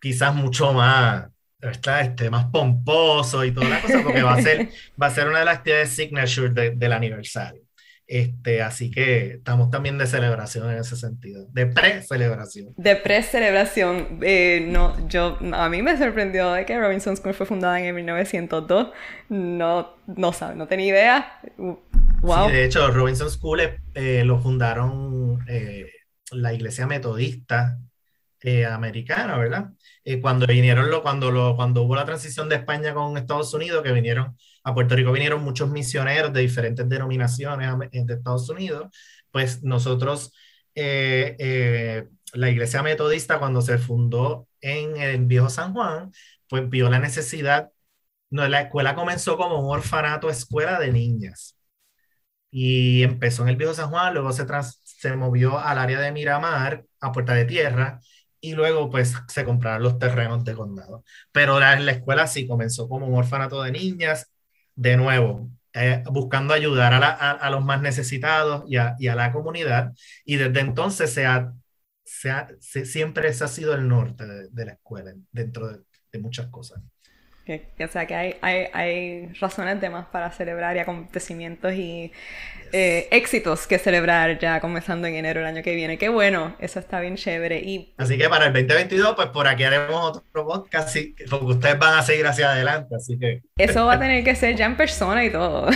quizás 0.00 0.34
mucho 0.34 0.72
más, 0.72 1.26
¿está? 1.60 2.02
este, 2.02 2.30
más 2.30 2.46
pomposo 2.46 3.44
y 3.44 3.52
toda 3.52 3.68
la 3.68 3.80
cosa, 3.80 4.02
porque 4.02 4.22
va 4.22 4.34
a 4.34 4.42
ser, 4.42 4.68
va 5.02 5.06
a 5.06 5.10
ser 5.10 5.28
una 5.28 5.40
de 5.40 5.44
las 5.46 5.58
actividades 5.58 5.90
signature 5.90 6.50
de, 6.50 6.70
del 6.72 6.92
aniversario. 6.92 7.63
Este, 8.06 8.60
así 8.60 8.90
que 8.90 9.32
estamos 9.34 9.70
también 9.70 9.96
de 9.96 10.06
celebración 10.06 10.70
en 10.70 10.78
ese 10.78 10.94
sentido, 10.94 11.46
de 11.52 11.66
pre-celebración. 11.66 12.74
De 12.76 12.96
pre-celebración. 12.96 14.18
Eh, 14.22 14.66
no, 14.68 15.08
yo, 15.08 15.38
a 15.52 15.68
mí 15.70 15.80
me 15.80 15.96
sorprendió 15.96 16.52
de 16.52 16.66
que 16.66 16.78
Robinson 16.78 17.16
School 17.16 17.32
fue 17.32 17.46
fundada 17.46 17.80
en 17.80 17.94
1902. 17.94 18.88
No, 19.30 19.96
no 20.06 20.32
sabe, 20.34 20.54
no 20.54 20.66
tenía 20.66 20.88
idea. 20.88 21.40
Wow. 22.20 22.48
Sí, 22.48 22.52
de 22.52 22.64
hecho, 22.64 22.90
Robinson 22.90 23.30
School 23.30 23.60
eh, 23.94 24.22
lo 24.24 24.38
fundaron 24.38 25.38
eh, 25.48 25.90
la 26.32 26.52
iglesia 26.52 26.86
metodista 26.86 27.78
eh, 28.42 28.66
americana, 28.66 29.38
¿verdad? 29.38 29.70
cuando 30.20 30.46
vinieron, 30.46 30.90
lo, 30.90 31.02
cuando, 31.02 31.30
lo, 31.30 31.56
cuando 31.56 31.82
hubo 31.82 31.96
la 31.96 32.04
transición 32.04 32.50
de 32.50 32.56
España 32.56 32.92
con 32.92 33.16
Estados 33.16 33.54
Unidos, 33.54 33.82
que 33.82 33.92
vinieron 33.92 34.36
a 34.64 34.74
Puerto 34.74 34.96
Rico, 34.96 35.12
vinieron 35.12 35.42
muchos 35.44 35.70
misioneros 35.70 36.32
de 36.32 36.40
diferentes 36.40 36.88
denominaciones 36.88 37.70
de 37.92 38.14
Estados 38.14 38.48
Unidos, 38.48 38.88
pues 39.30 39.62
nosotros, 39.62 40.32
la 40.74 42.50
iglesia 42.50 42.82
metodista, 42.82 43.38
cuando 43.38 43.60
se 43.62 43.78
fundó 43.78 44.48
en 44.60 44.96
el 44.96 45.24
viejo 45.26 45.48
San 45.50 45.72
Juan, 45.72 46.12
pues 46.48 46.68
vio 46.68 46.90
la 46.90 46.98
necesidad, 46.98 47.70
no, 48.30 48.48
la 48.48 48.62
escuela 48.62 48.94
comenzó 48.94 49.36
como 49.36 49.60
un 49.60 49.76
orfanato 49.76 50.30
escuela 50.30 50.78
de 50.80 50.92
niñas 50.92 51.56
y 52.50 53.02
empezó 53.02 53.42
en 53.42 53.48
el 53.50 53.56
Viejo 53.56 53.74
San 53.74 53.90
Juan, 53.90 54.14
luego 54.14 54.32
se, 54.32 54.44
trans, 54.44 54.80
se 54.84 55.16
movió 55.16 55.58
al 55.58 55.78
área 55.78 56.00
de 56.00 56.12
Miramar, 56.12 56.84
a 57.00 57.12
Puerta 57.12 57.34
de 57.34 57.44
Tierra, 57.46 58.00
y 58.40 58.54
luego 58.54 58.90
pues 58.90 59.14
se 59.28 59.44
compraron 59.44 59.82
los 59.82 59.98
terrenos 59.98 60.44
de 60.44 60.54
condado. 60.54 61.04
Pero 61.32 61.58
la, 61.58 61.78
la 61.80 61.92
escuela 61.92 62.26
sí 62.26 62.46
comenzó 62.46 62.88
como 62.88 63.06
un 63.06 63.14
orfanato 63.16 63.62
de 63.62 63.72
niñas, 63.72 64.32
de 64.74 64.96
nuevo, 64.96 65.50
eh, 65.72 66.02
buscando 66.10 66.54
ayudar 66.54 66.94
a, 66.94 67.50
los 67.50 67.64
más 67.64 67.80
necesitados 67.82 68.64
y 68.68 68.76
a, 68.76 69.14
la 69.14 69.32
comunidad, 69.32 69.92
y 70.24 70.36
desde 70.36 70.60
entonces 70.60 71.12
se 71.12 71.26
ha, 71.26 71.52
se 72.04 72.32
se, 72.60 72.86
siempre 72.86 73.28
ese 73.28 73.44
ha 73.44 73.48
sido 73.48 73.74
el 73.74 73.88
norte 73.88 74.26
de, 74.26 74.64
la 74.64 74.72
escuela, 74.72 75.12
dentro 75.32 75.68
de, 75.68 75.80
de 76.12 76.18
muchas 76.18 76.46
cosas. 76.48 76.80
Que, 77.44 77.66
que, 77.76 77.84
o 77.84 77.88
sea, 77.88 78.06
que 78.06 78.14
hay, 78.14 78.36
hay, 78.40 78.68
hay 78.72 79.26
razones 79.40 79.80
de 79.80 79.90
más 79.90 80.06
para 80.06 80.30
celebrar 80.30 80.76
y 80.76 80.78
acontecimientos 80.78 81.74
y 81.74 82.10
eh, 82.72 83.06
éxitos 83.12 83.68
que 83.68 83.78
celebrar 83.78 84.36
ya 84.40 84.58
comenzando 84.60 85.06
en 85.06 85.14
enero 85.14 85.40
el 85.40 85.46
año 85.46 85.62
que 85.62 85.74
viene. 85.76 85.96
Qué 85.96 86.08
bueno, 86.08 86.56
eso 86.58 86.80
está 86.80 86.98
bien 87.00 87.16
chévere. 87.16 87.60
Y... 87.60 87.94
Así 87.98 88.18
que 88.18 88.28
para 88.28 88.46
el 88.46 88.52
2022, 88.52 89.14
pues 89.14 89.28
por 89.28 89.46
aquí 89.46 89.62
haremos 89.62 90.16
otro 90.16 90.46
podcast, 90.46 90.88
sí, 90.88 91.14
porque 91.30 91.44
ustedes 91.44 91.78
van 91.78 91.98
a 91.98 92.02
seguir 92.02 92.26
hacia 92.26 92.50
adelante, 92.50 92.96
así 92.96 93.16
que... 93.16 93.42
Eso 93.56 93.86
va 93.86 93.92
a 93.92 93.98
tener 94.00 94.24
que 94.24 94.34
ser 94.34 94.56
ya 94.56 94.66
en 94.66 94.76
persona 94.76 95.24
y 95.24 95.30
todo. 95.30 95.68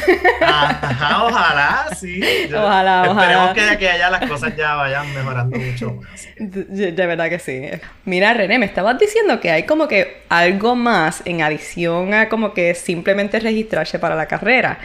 Ajá, 0.42 1.24
ojalá, 1.24 1.87
sí. 1.94 2.20
Ojalá, 2.52 3.04
Esperemos 3.07 3.50
ojalá. 3.50 3.54
que 3.54 3.62
de 3.62 3.70
aquí 3.70 3.87
a 3.87 3.92
allá 3.92 4.11
las 4.11 4.28
cosas 4.28 4.57
ya 4.57 4.74
vayan 4.74 5.14
mejorando 5.14 5.57
mucho 5.57 5.92
más. 5.92 6.26
De, 6.37 6.90
de 6.92 7.07
verdad 7.07 7.28
que 7.28 7.38
sí. 7.38 7.62
Mira, 8.04 8.35
René, 8.35 8.59
me 8.59 8.66
estabas 8.66 8.98
diciendo 8.98 9.38
que 9.38 9.50
hay 9.52 9.64
como 9.64 9.87
que 9.87 10.22
algo 10.28 10.74
más 10.74 11.22
en 11.24 11.42
adición 11.42 11.58
a 12.14 12.29
como 12.29 12.55
que 12.55 12.75
simplemente 12.75 13.40
registrarse 13.40 13.99
para 13.99 14.14
la 14.16 14.27
carrera. 14.27 14.79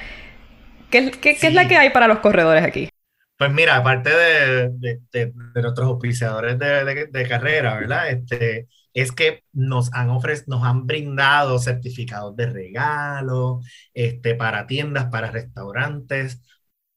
¿Qué, 0.92 1.12
qué, 1.12 1.40
qué 1.40 1.48
es 1.48 1.54
la 1.54 1.68
Sí. 1.68 1.68
que 1.68 1.78
hay 1.78 1.90
para 1.92 2.08
los 2.08 2.20
corredores 2.20 2.64
aquí? 2.64 2.90
Pues 3.38 3.52
mira, 3.52 3.76
aparte 3.78 4.10
de, 4.12 4.70
de, 4.70 5.02
de- 5.12 5.34
de 5.54 5.62
nuestros 5.62 5.88
auspiciadores 5.88 6.58
de, 6.60 6.86
carrera, 7.28 7.76
¿verdad? 7.76 8.10
Este, 8.10 8.68
es 8.94 9.12
que 9.12 9.44
nos 9.52 9.92
han 9.94 10.10
ofrecido, 10.12 10.58
nos 10.58 10.66
han 10.68 10.86
brindado 10.88 11.60
certificados 11.60 12.36
de 12.36 12.46
regalo, 12.48 13.60
este, 13.94 14.36
para 14.36 14.68
tiendas, 14.68 15.06
para 15.12 15.32
restaurantes, 15.32 16.42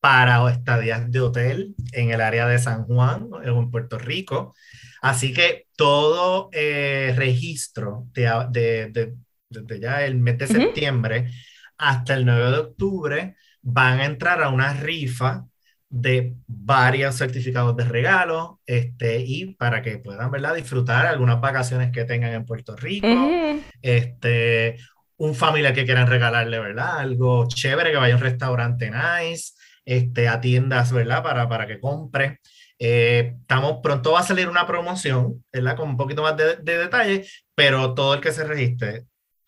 para 0.00 0.48
estadías 0.50 1.10
de 1.10 1.20
hotel 1.20 1.74
en 1.92 2.10
el 2.10 2.20
área 2.20 2.46
de 2.46 2.58
San 2.58 2.84
Juan, 2.84 3.28
en 3.42 3.70
Puerto 3.70 3.98
Rico. 3.98 4.54
Así 5.02 5.32
que 5.32 5.66
todo 5.76 6.48
eh, 6.52 7.14
registro 7.16 8.06
de, 8.12 8.46
de- 8.50 8.90
de- 8.92 9.14
desde 9.48 9.80
ya 9.80 10.04
el 10.04 10.16
mes 10.16 10.38
de 10.38 10.44
Ujú. 10.46 10.54
septiembre 10.54 11.30
hasta 11.78 12.14
el 12.14 12.24
9 12.24 12.50
de 12.50 12.58
octubre 12.58 13.36
van 13.62 14.00
a 14.00 14.04
entrar 14.06 14.42
a 14.42 14.48
una 14.48 14.72
rifa 14.74 15.44
de 15.88 16.34
varios 16.46 17.16
certificados 17.16 17.76
de 17.76 17.84
regalo, 17.84 18.60
este, 18.66 19.20
y 19.20 19.54
para 19.54 19.82
que 19.82 19.98
puedan, 19.98 20.30
¿verdad? 20.30 20.54
disfrutar 20.54 21.06
algunas 21.06 21.40
vacaciones 21.40 21.92
que 21.92 22.04
tengan 22.04 22.32
en 22.32 22.44
Puerto 22.44 22.74
Rico, 22.76 23.06
Ujú. 23.06 23.62
este, 23.82 24.76
un 25.16 25.34
familiar 25.34 25.72
que 25.72 25.84
quieran 25.84 26.08
regalarle, 26.08 26.58
¿verdad? 26.58 26.98
Algo 26.98 27.46
chévere, 27.48 27.90
que 27.92 27.96
vaya 27.96 28.14
a 28.14 28.16
un 28.16 28.22
restaurante 28.22 28.90
nice, 28.90 29.52
este, 29.84 30.28
a 30.28 30.40
tiendas, 30.40 30.92
¿verdad? 30.92 31.22
Para, 31.22 31.48
para 31.48 31.66
que 31.66 31.80
compre. 31.80 32.40
Eh, 32.78 33.36
estamos, 33.40 33.78
pronto 33.82 34.12
va 34.12 34.20
a 34.20 34.24
salir 34.24 34.48
una 34.48 34.66
promoción, 34.66 35.44
¿verdad? 35.52 35.76
Con 35.76 35.88
un 35.90 35.96
poquito 35.96 36.22
más 36.22 36.36
de, 36.36 36.56
de 36.56 36.78
detalle, 36.78 37.26
pero 37.54 37.94
todo 37.94 38.14
el 38.14 38.20
que 38.20 38.32
se 38.32 38.44
registre 38.44 39.04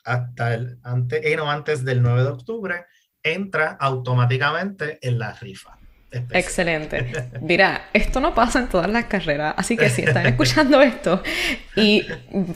hasta 0.09 0.55
el, 0.55 0.79
antes, 0.83 1.21
eh, 1.25 1.37
no, 1.37 1.51
antes 1.51 1.85
del 1.85 2.03
9 2.03 2.23
de 2.23 2.29
octubre 2.29 2.87
entra 3.23 3.77
automáticamente 3.79 4.99
en 5.07 5.19
la 5.19 5.33
rifa. 5.35 5.78
Especial. 6.11 6.41
Excelente. 6.41 7.07
Mira, 7.41 7.83
esto 7.93 8.21
no 8.21 8.35
pasa 8.35 8.61
en 8.61 8.69
todas 8.69 8.89
las 8.91 9.05
carreras, 9.05 9.55
así 9.57 9.77
que 9.77 9.89
si 9.89 10.03
están 10.03 10.27
escuchando 10.27 10.81
esto 10.83 11.23
y 11.77 12.07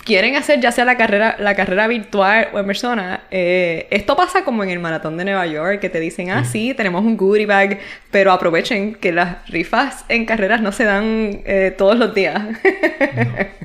quieren 0.05 0.37
hacer 0.37 0.61
ya 0.61 0.73
sea 0.73 0.85
la 0.85 0.97
carrera, 0.97 1.37
la 1.39 1.55
carrera 1.55 1.87
virtual 1.87 2.49
o 2.53 2.59
en 2.59 2.67
persona, 2.67 3.25
eh, 3.31 3.87
esto 3.91 4.17
pasa 4.17 4.45
como 4.45 4.65
en 4.65 4.71
el 4.71 4.79
maratón 4.79 5.17
de 5.17 5.25
Nueva 5.25 5.47
York, 5.47 5.81
que 5.81 5.91
te 5.91 6.01
dicen, 6.01 6.31
ah, 6.31 6.45
sí, 6.45 6.75
tenemos 6.75 7.05
un 7.05 7.17
goodie 7.17 7.47
bag, 7.47 7.79
pero 8.11 8.33
aprovechen 8.33 8.95
que 8.95 9.13
las 9.13 9.49
rifas 9.49 10.05
en 10.09 10.25
carreras 10.25 10.61
no 10.61 10.73
se 10.73 10.85
dan 10.85 11.43
eh, 11.45 11.75
todos 11.77 11.99
los 11.99 12.15
días. 12.15 12.43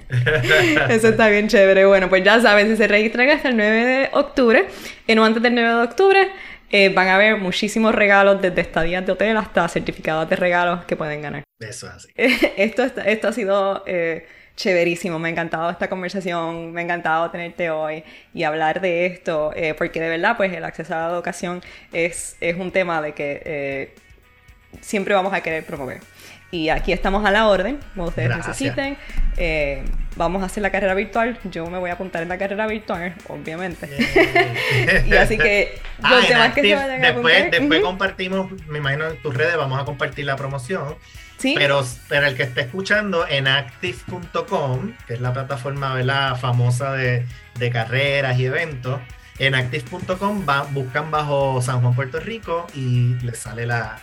Eso 0.89 1.09
está 1.09 1.27
bien 1.27 1.47
chévere. 1.47 1.85
Bueno, 1.85 2.09
pues 2.09 2.23
ya 2.23 2.39
saben, 2.39 2.69
si 2.69 2.77
se 2.77 2.87
registran 2.87 3.29
hasta 3.29 3.49
el 3.49 3.57
9 3.57 3.85
de 3.85 4.09
octubre, 4.13 4.65
eh, 5.07 5.15
no 5.15 5.25
antes 5.25 5.43
del 5.43 5.53
9 5.53 5.69
de 5.69 5.81
octubre, 5.81 6.29
eh, 6.71 6.89
van 6.89 7.07
a 7.07 7.15
haber 7.15 7.37
muchísimos 7.37 7.93
regalos, 7.95 8.41
desde 8.41 8.61
estadías 8.61 9.05
de 9.05 9.11
hotel 9.11 9.37
hasta 9.37 9.67
certificados 9.67 10.29
de 10.29 10.35
regalos 10.35 10.85
que 10.85 10.95
pueden 10.95 11.21
ganar. 11.21 11.43
Eso 11.59 11.87
es 11.87 11.93
así. 11.93 12.09
Esto, 12.57 12.83
esto 12.83 13.27
ha 13.27 13.33
sido 13.33 13.83
eh, 13.87 14.27
chéverísimo, 14.57 15.19
me 15.19 15.29
ha 15.29 15.31
encantado 15.31 15.69
esta 15.69 15.87
conversación, 15.87 16.73
me 16.73 16.81
ha 16.81 16.83
encantado 16.83 17.29
tenerte 17.31 17.69
hoy 17.69 18.03
y 18.33 18.43
hablar 18.43 18.81
de 18.81 19.05
esto, 19.05 19.53
eh, 19.55 19.73
porque 19.75 20.01
de 20.01 20.09
verdad, 20.09 20.35
pues 20.35 20.51
el 20.51 20.63
acceso 20.63 20.95
a 20.95 21.07
la 21.07 21.13
educación 21.13 21.61
es, 21.93 22.35
es 22.41 22.57
un 22.57 22.71
tema 22.71 23.01
de 23.01 23.13
que 23.13 23.41
eh, 23.45 23.95
siempre 24.81 25.13
vamos 25.13 25.33
a 25.33 25.41
querer 25.41 25.63
promover. 25.63 26.01
Y 26.49 26.69
aquí 26.69 26.93
estamos 26.93 27.25
a 27.25 27.31
la 27.31 27.47
orden, 27.47 27.77
como 27.93 28.07
ustedes 28.07 28.29
Gracias. 28.29 28.47
necesiten. 28.47 28.97
Eh, 29.35 29.83
vamos 30.15 30.41
a 30.43 30.45
hacer 30.45 30.63
la 30.63 30.69
carrera 30.71 30.93
virtual. 30.93 31.37
Yo 31.43 31.67
me 31.69 31.77
voy 31.77 31.89
a 31.89 31.93
apuntar 31.93 32.23
en 32.23 32.29
la 32.29 32.37
carrera 32.37 32.67
virtual, 32.67 33.13
obviamente. 33.27 33.89
y 35.05 35.13
así 35.13 35.37
que 35.37 35.79
Ah, 36.01 36.11
los 36.15 36.27
demás 36.29 36.53
que 36.53 36.61
se 36.61 36.73
Active, 36.73 36.75
vayan 36.75 37.03
a 37.03 37.07
después, 37.11 37.35
apuntar. 37.37 37.59
después 37.59 37.81
compartimos, 37.81 38.51
me 38.67 38.77
imagino 38.77 39.07
en 39.07 39.21
tus 39.21 39.33
redes 39.33 39.57
vamos 39.57 39.81
a 39.81 39.83
compartir 39.85 40.25
la 40.25 40.35
promoción, 40.37 40.95
sí, 41.37 41.53
pero, 41.57 41.83
pero 42.07 42.27
el 42.27 42.35
que 42.37 42.43
esté 42.43 42.61
escuchando 42.61 43.27
en 43.27 43.47
active.com, 43.47 44.93
que 45.07 45.15
es 45.15 45.21
la 45.21 45.33
plataforma 45.33 45.93
¿verdad? 45.95 46.37
famosa 46.39 46.93
de, 46.93 47.25
de 47.59 47.69
carreras 47.71 48.37
y 48.39 48.45
eventos, 48.45 48.99
en 49.39 49.53
active.com 49.55 50.45
buscan 50.71 51.11
bajo 51.11 51.61
San 51.61 51.81
Juan, 51.81 51.93
Puerto 51.95 52.19
Rico 52.19 52.67
y 52.73 53.15
les 53.23 53.37
sale 53.39 53.65
la, 53.65 53.99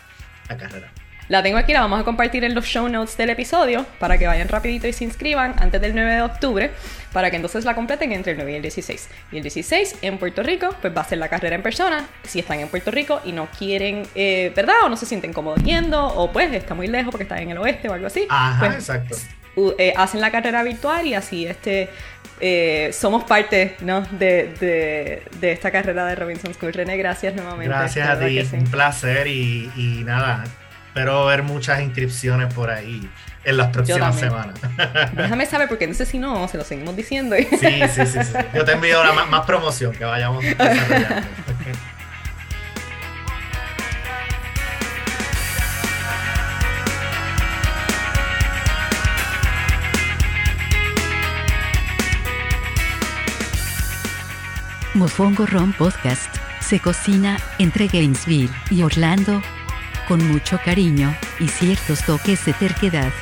la 0.48 0.57
carrera. 0.57 0.90
La 1.28 1.42
tengo 1.42 1.56
aquí, 1.56 1.72
la 1.72 1.80
vamos 1.80 2.00
a 2.00 2.04
compartir 2.04 2.44
en 2.44 2.54
los 2.54 2.66
show 2.66 2.87
notes 2.88 3.16
del 3.16 3.30
episodio 3.30 3.87
para 3.98 4.18
que 4.18 4.26
vayan 4.26 4.48
rapidito 4.48 4.87
y 4.87 4.92
se 4.92 5.04
inscriban 5.04 5.54
antes 5.58 5.80
del 5.80 5.94
9 5.94 6.14
de 6.16 6.22
octubre 6.22 6.70
para 7.14 7.30
que 7.30 7.37
entonces 7.37 7.64
la 7.64 7.74
completen 7.74 8.12
entre 8.12 8.32
el 8.32 8.38
9 8.38 8.52
y 8.52 8.56
el 8.56 8.62
16. 8.62 9.08
Y 9.32 9.37
el 9.38 9.42
16 9.42 9.96
en 10.02 10.18
Puerto 10.18 10.42
Rico, 10.42 10.74
pues 10.82 10.94
va 10.94 11.00
a 11.00 11.04
ser 11.04 11.18
la 11.18 11.28
carrera 11.28 11.56
en 11.56 11.62
persona. 11.62 12.06
Si 12.24 12.40
están 12.40 12.60
en 12.60 12.68
Puerto 12.68 12.90
Rico 12.90 13.22
y 13.24 13.32
no 13.32 13.48
quieren, 13.58 14.02
eh, 14.14 14.52
¿verdad? 14.54 14.74
O 14.84 14.88
no 14.90 14.96
se 14.96 15.06
sienten 15.06 15.32
cómodos 15.32 15.62
yendo, 15.62 16.04
o 16.06 16.30
pues 16.30 16.52
está 16.52 16.74
muy 16.74 16.88
lejos 16.88 17.10
porque 17.10 17.22
están 17.22 17.38
en 17.38 17.50
el 17.50 17.58
oeste 17.58 17.88
o 17.88 17.94
algo 17.94 18.06
así. 18.06 18.26
Ajá, 18.28 18.66
pues, 18.66 18.74
exacto. 18.74 19.16
eh, 19.78 19.94
hacen 19.96 20.20
la 20.20 20.30
carrera 20.30 20.62
virtual 20.62 21.06
y 21.06 21.14
así 21.14 21.46
este 21.46 21.88
eh, 22.40 22.90
somos 22.92 23.24
parte 23.24 23.76
¿no? 23.80 24.02
de, 24.10 24.52
de, 24.60 25.22
de 25.40 25.52
esta 25.52 25.70
carrera 25.70 26.04
de 26.04 26.16
Robinson 26.16 26.52
School. 26.52 26.74
René, 26.74 26.98
gracias 26.98 27.34
nuevamente. 27.34 27.68
Gracias 27.68 28.08
a 28.08 28.18
ti, 28.18 28.44
sí. 28.44 28.56
un 28.56 28.64
placer 28.64 29.26
y, 29.26 29.70
y 29.76 30.04
nada, 30.04 30.44
espero 30.94 31.26
ver 31.26 31.42
muchas 31.42 31.83
inscripciones 31.83 32.54
por 32.54 32.70
ahí 32.70 33.11
en 33.42 33.57
las 33.57 33.70
próximas 33.70 34.16
semanas. 34.16 34.54
Déjame 35.12 35.44
saber 35.44 35.66
porque 35.68 35.88
no 35.88 35.94
sé 35.94 36.07
si 36.07 36.20
no, 36.20 36.46
se 36.46 36.57
lo 36.57 36.62
seguimos 36.62 36.94
diciendo. 36.94 37.35
Sí, 37.37 37.48
sí, 37.92 38.07
sí, 38.07 38.18
sí. 38.22 38.33
Yo 38.54 38.64
te 38.64 38.72
envío 38.72 38.98
ahora 38.98 39.12
más, 39.12 39.28
más 39.28 39.44
promoción 39.44 39.90
que 39.90 40.04
vayamos 40.04 40.44
desarrollando. 40.44 41.26
Mofongo 54.94 55.44
Ron 55.44 55.72
Podcast 55.72 56.33
se 56.61 56.78
cocina 56.78 57.37
entre 57.59 57.88
Gainesville 57.88 58.48
y 58.70 58.83
Orlando 58.85 59.42
con 60.07 60.27
mucho 60.27 60.59
cariño 60.64 61.14
y 61.40 61.49
ciertos 61.49 62.05
toques 62.05 62.45
de 62.45 62.53
terquedad. 62.55 63.12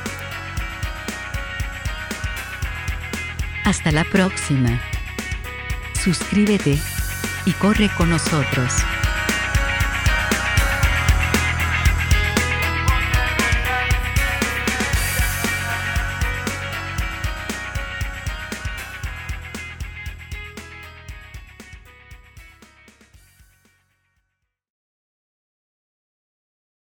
Hasta 3.64 3.92
la 3.92 4.04
próxima. 4.04 4.80
Suscríbete 6.02 6.78
y 7.46 7.52
corre 7.52 7.88
con 7.96 8.10
nosotros. 8.10 8.72